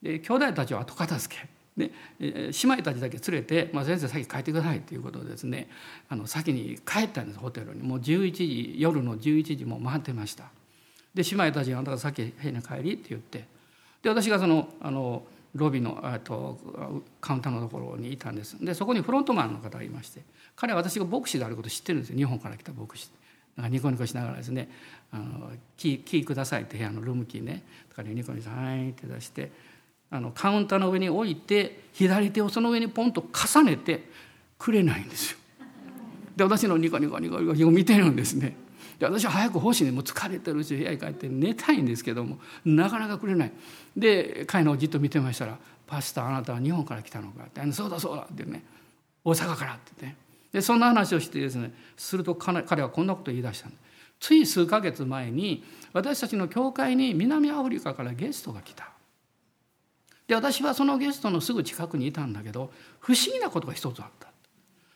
[0.00, 1.48] で兄弟たちは後片付け。
[1.76, 5.68] で姉妹たちだけ連れて、まあ、先生先帰ってくださいということでですね
[6.08, 7.82] あの先に帰ったんですホテルに。
[7.82, 10.44] もう11時夜の11時も回ってました。
[11.12, 13.44] で姉妹たちが「あんたがさっき部屋に帰り」って言って。
[14.02, 15.24] で私がそのあの
[15.54, 16.58] ロビーのと
[17.20, 20.22] カウンターのところにいたんですでそこにフロントマンの方がいまして
[20.54, 23.08] 彼は私が牧師であることを知ってるんですよ日本から来た牧師
[23.56, 24.68] なんかニコニコしながらですね
[25.10, 29.50] 「あのキーキーください」って部屋のルームキーねだからニコニコ「はい」って出して
[30.10, 34.08] あのカウンターの上に置いて左手をその上にポンと重ねて
[34.58, 35.38] くれないんですよ。
[36.36, 38.56] で私のニコニコニコニコ見てるんですね。
[39.00, 39.92] で私は早く欲しいね。
[39.92, 43.52] もう疲れてるし部屋に帰って寝たいんですけどもなかなかくれない。
[43.96, 48.62] で彼のをじっと見てましたら「パスタあなたは日本から来たのか」って「そうだそうだ」ってね
[49.24, 50.16] 「大阪から」ってね。
[50.52, 53.80] でそんな話をしてですねすると彼はこんなことを言い出したんです
[54.20, 58.90] つい数ヶ月前に私たちの教会に南アフリカからゲストが来た。
[60.26, 62.70] で私はそのゲストのすぐ近くにいたんだけど
[63.00, 64.28] 不思議なことが一つあった。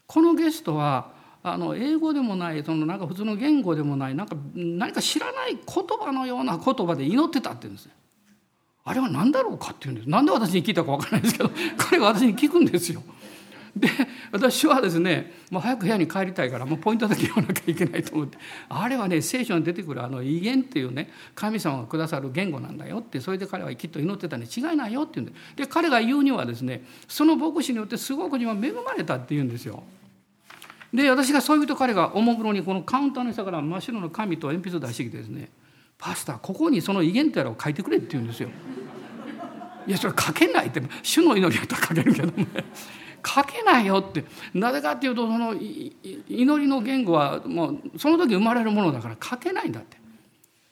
[0.07, 7.88] このゲストはあの英語でもないそのなんか普通の言語でもないなんか何か知らない言葉のような言葉で祈ってたって言うんです。
[8.82, 10.09] あれは何だろうかって言うんです。
[10.09, 13.03] なんで私に聞いたか分からないですけど 彼が私に聞くんですよ。
[13.76, 13.88] で
[14.32, 18.38] 私はですねもう早く部屋に帰りたいからもうポイントだけ言わなきゃいけないと思って
[18.68, 29.82] あれはね聖書に出てくるあの威厳っていうね神様がくださる言語なんだよってそれで彼はきっと祈ってたに違いないよって言うんでで彼が言うにはですねその牧師によってすごく今恵まれたって言うんですよ。
[30.95, 35.51] で私がそういうと彼がおもむろにこのカウンターの下から真っ白の紙と鉛筆を出してきてですね
[35.99, 38.49] 「パスタここにその威厳ってやらを書いてくれ」って言うんですよ。
[39.86, 42.47] いやそれ書けないって主の祈りやったら書けるけどね
[43.26, 44.24] 書けないよって。
[44.55, 49.99] なぜかっていうとその祈りの言語はもうその時生まれるものだから書けないんだって。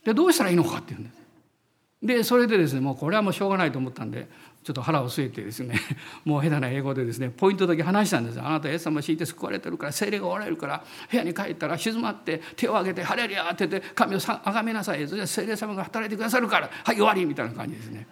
[0.05, 1.23] でどうしたらいいのかっていうんです。
[2.03, 4.29] でそれでですねもうこれはもうしょうがないと思ったんで
[4.65, 5.81] ちょっと腹を据えてですね
[6.25, 15.07] もう下手な英語でですねポイントだけ話したんですあなたイエス様敷いて救われてるから精霊がおられるから部屋に帰ったら静まって手を挙げて「ハレルヤ!」って言って神をあがめなさい。
[15.09, 18.07] それ精霊様が働いてくださるからはい終わりみたいな感じですね。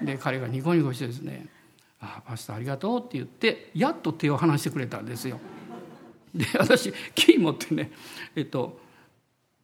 [0.00, 1.46] で彼がニコニコしてですね
[2.00, 5.40] 「ああパスタありがとう」って言ってやっと手を離してくれたんですよ。
[6.34, 7.90] で私キー持ってね
[8.36, 8.80] えっと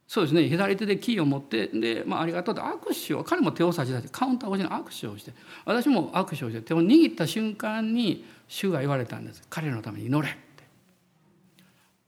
[0.09, 0.48] そうですね。
[0.48, 5.34] 左手でキーを持ってで、まあ、ありがとうって握手を彼も手を差し出してカウンター越しに握手をして
[5.66, 9.42] 私も握手をして手を握った瞬間に主が言われたんです。
[9.50, 10.64] 彼のために祈れって。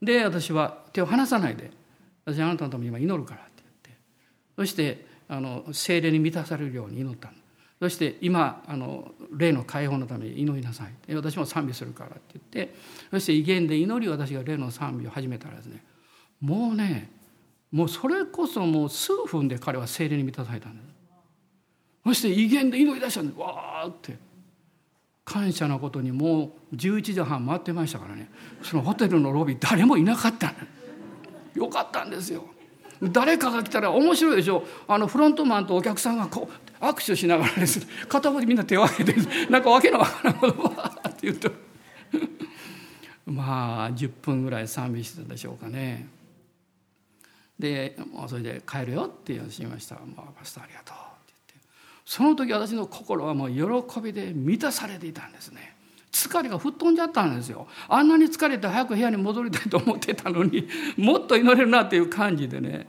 [0.00, 1.70] で私は手を離さないで
[2.24, 4.02] 私あなたのために今祈るからって言って。
[4.56, 7.30] そしてあの精霊に満たされるように祈った
[7.80, 11.14] そして今あの霊の解放のために祈りなさい。
[11.14, 12.74] 私も賛美するからって言って。
[13.10, 15.84] そして威厳で祈り私が霊の賛美を始めたらですね
[16.40, 17.19] もうね
[17.72, 20.90] もうそれこそもう数分で彼は精霊に満たされたんです
[22.04, 24.30] そして威厳で祈り出したんですわーって。
[25.24, 28.28] 感謝のことにもう11時半回ってましたからね。
[28.62, 30.54] そのホテルのロビー誰もいなかった
[31.54, 31.68] よ。
[31.68, 32.46] かったんですよ。
[33.00, 34.64] 誰かが来たら面白いでしょ。
[34.88, 36.48] あのフロントマンとお客さんがこ
[36.80, 37.86] う握手しながらです。
[38.08, 41.50] 片方でみんな手を挙げてなんかわけのわからんことわーって言うと。
[43.26, 46.08] まあ10分ぐらい賛美してたでしょうかね。
[47.60, 51.66] でもうそれで帰るよって言いました「まあ、パスタありがとう」って言って。
[52.04, 55.76] その時私の心はもう喜びで満たされていたんですね。
[56.10, 57.68] 疲れが吹っ飛んじゃったんですよ。
[57.88, 62.88] あんなに疲れて早く部屋に戻りたいと思ってたのに もっと祈れるなっていう感じでね。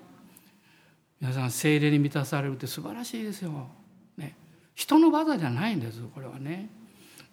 [1.19, 3.67] 皆さん精霊に満たされるって素晴らしいですよ、
[4.17, 4.35] ね、
[4.73, 6.69] 人の技じゃないんですこれはね。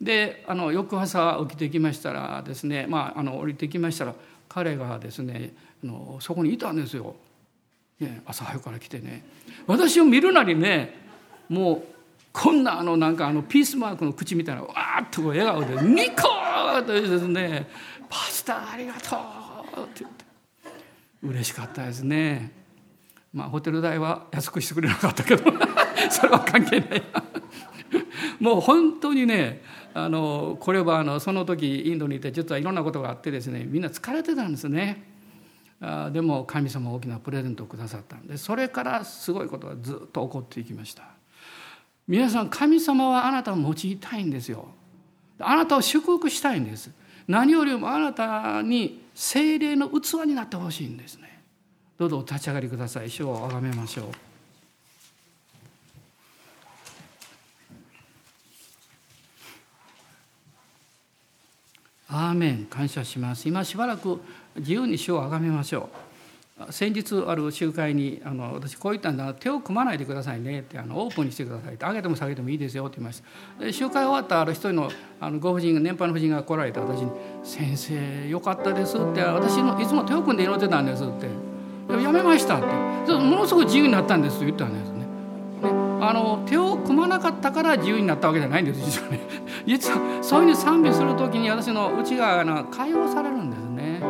[0.00, 4.14] であの翌朝起きてきましたらですねまああの降りてきましたら
[4.48, 7.16] 彼がですねあのそこにいたんですよ。
[8.00, 9.24] ね、朝早くから来てね。
[9.66, 10.94] 私を見るなりね
[11.48, 11.82] もう
[12.32, 17.68] こんなあのなんかあのピースマークの口みたいなわーっとこう笑顔でニコーとですね
[18.08, 20.24] 「パスタありがとう」って言って。
[21.22, 22.52] 嬉しかったですね。
[23.32, 25.52] まあホテル代は安くしてくれなかったけど。
[26.10, 27.02] それは関係ない。
[28.38, 29.62] もう本当にね
[29.94, 35.02] あのこれはあのその時インドにいて実はいろんなことがあってですねみんな疲れてたんですね。
[36.12, 41.04] でも神様大きなプレゼントをくださったんでそれからすごいことがずっと起こっていきました。
[42.08, 44.68] 皆さん神様はあなたを用いたいんですよ。
[45.38, 46.90] あなたを祝福したいんです。
[47.28, 51.42] 何よりもあなたに精霊の器になってほしいんですね。
[51.98, 53.10] どうぞお立ち上がりください。
[53.10, 54.27] 主をあがめましょう。
[62.10, 63.48] アーメン感謝します。
[63.48, 64.20] 今しばらく
[64.56, 65.90] 自由に主をあがめましょ
[66.68, 66.72] う。
[66.72, 69.32] 先日ある集会にあの私こう言ったんだ。
[69.34, 70.60] 手を組まないでくださいね。
[70.60, 71.86] ってあのオープンにしてくださいって。
[71.86, 73.22] 上げても下げてもいいですよって言いまし
[73.58, 73.64] た。
[73.64, 74.90] で集会終わったある一人の
[75.20, 77.10] あのご婦人年配の婦人が来られて私に
[77.44, 79.20] 「先生よかったです」って。
[79.22, 81.28] 私のいつも手を組んで祈ってたんですって
[82.02, 82.66] 「やめました」って。
[83.12, 84.97] ものすごく自由になったんですって言ったんです。
[86.08, 89.20] あの手を組まなかったから自由になったわけじゃないんです実はね。
[89.66, 94.00] 実はそういうふうに賛美する時に私の内側が解放されるんですね。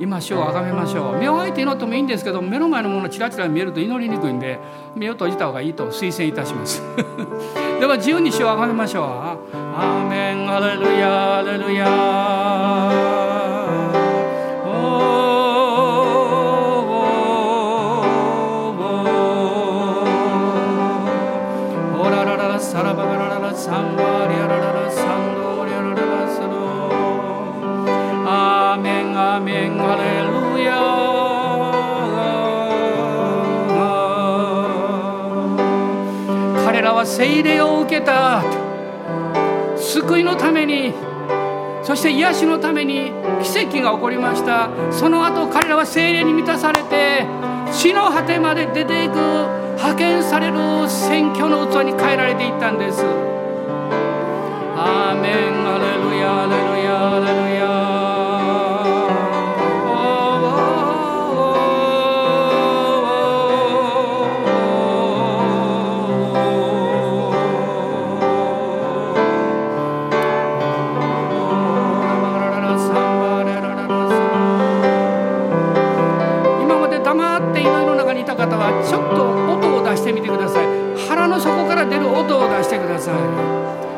[0.00, 1.18] 今主をあがめましょう。
[1.18, 4.58] 目を開いて祈ってもいいんですけど目の前のものチラチラ見えると祈りにくいんで
[4.96, 6.82] 目を閉じた方がいいと推薦いたします。
[7.78, 9.04] では自由に主をあがめましょう。
[9.04, 13.09] アーメンアレルヤアレルヤ。
[37.00, 38.42] は聖霊を受けた。
[39.78, 40.92] 救いのために
[41.82, 43.10] そして癒しのために
[43.42, 44.68] 奇跡が起こりました。
[44.92, 47.26] その後彼らは精霊に満たされて
[47.72, 53.02] 死の果てまで出ていく派遣される選挙の器に変えられていったんです。
[54.76, 55.59] アーメン。
[83.00, 83.14] さい。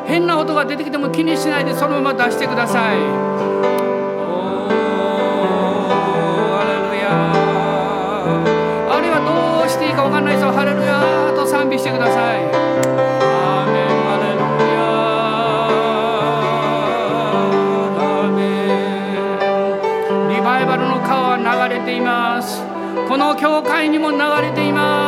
[0.07, 2.97] 変な音が出てきても気にしないでそのまま出してください。
[8.89, 9.19] あるいは
[9.59, 12.13] どうしていいか分かんない人はハレルヤと賛美してください。
[12.15, 14.39] アーメンハレル
[14.73, 14.81] ヤ
[17.99, 18.39] アーメ
[20.27, 20.35] ン。
[20.35, 22.63] リバイバルの川は流れています。
[23.07, 25.02] この教会にも流れています。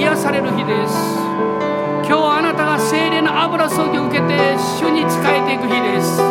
[0.00, 0.94] 癒される日です。
[2.08, 6.22] 今日あなたが精霊の油注ぎを受けて主に仕えていく日です。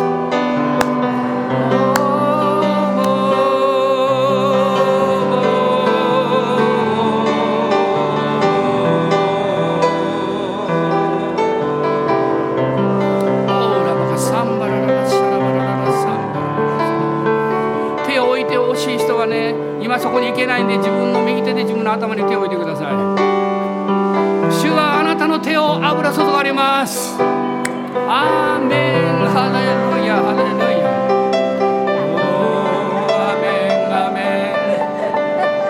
[18.04, 22.69] 手を置いてほしい人はね今そこに行けないんで自分の右手で自分の頭に手を置いてください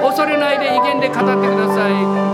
[0.03, 2.30] 恐れないで威厳で語ってください。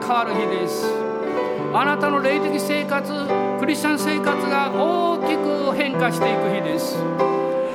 [0.00, 0.86] 変わる日です。
[1.72, 3.12] あなたの霊的生活
[3.60, 6.96] クリスチャン生活が大きく変化していく日です。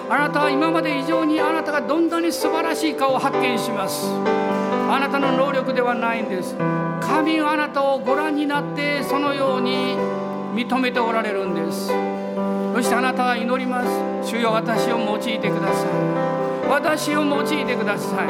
[0.09, 4.07] あなたは今まで以上にあなたがどんなに素晴らしいかを発見します。
[4.89, 6.55] あなたの能力ではないんです。
[7.01, 9.95] 神があなたをご覧になってそのように
[10.53, 11.87] 認めておられるんです。
[11.87, 14.29] そしてあなたは祈ります。
[14.29, 15.85] 主よ私を用いてくださ
[16.21, 16.24] い。
[16.67, 18.27] 私を用いてください。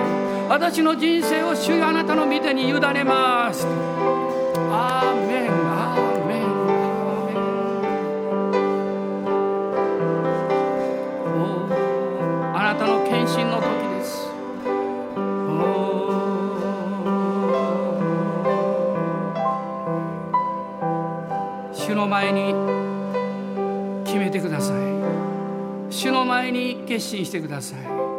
[0.47, 3.65] 私の人生を主よあなたの御手に委ねます。
[4.71, 6.45] アーメンアーメン
[12.55, 13.65] あなたの献身の時
[13.97, 14.29] です。
[21.73, 22.53] 主の前に
[24.05, 24.75] 決めてください。
[25.89, 28.14] 主の前に決心してください。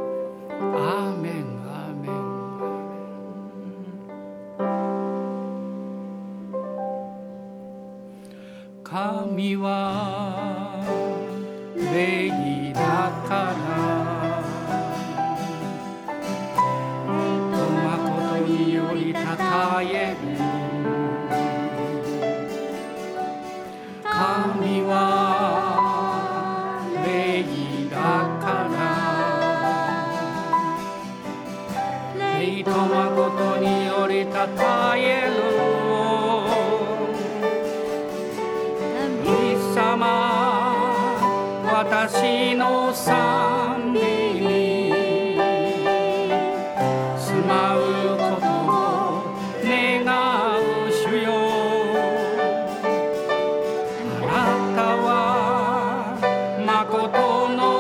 [57.17, 57.76] 誠の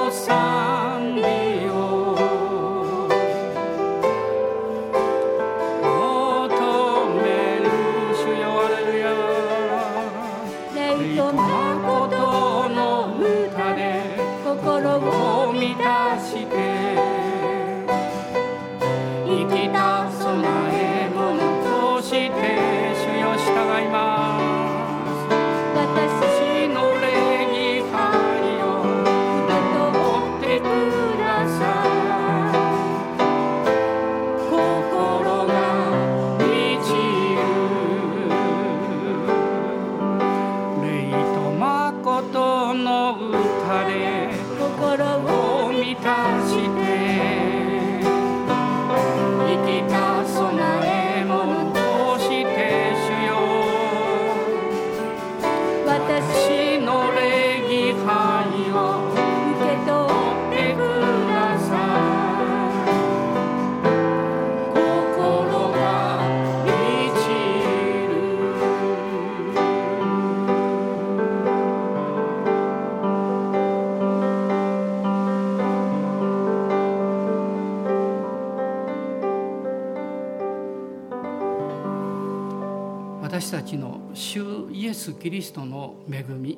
[85.26, 86.56] キリストの恵み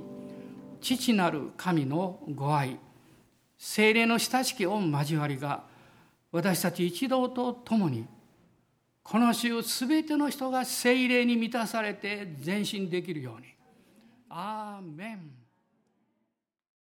[0.82, 2.78] 父なる神のご愛
[3.56, 5.64] 精霊の親しき御交わりが
[6.30, 8.04] 私たち一同と共に
[9.02, 13.46] この週すべての人が精霊に満たされて前進できるように。
[14.28, 15.30] アーメン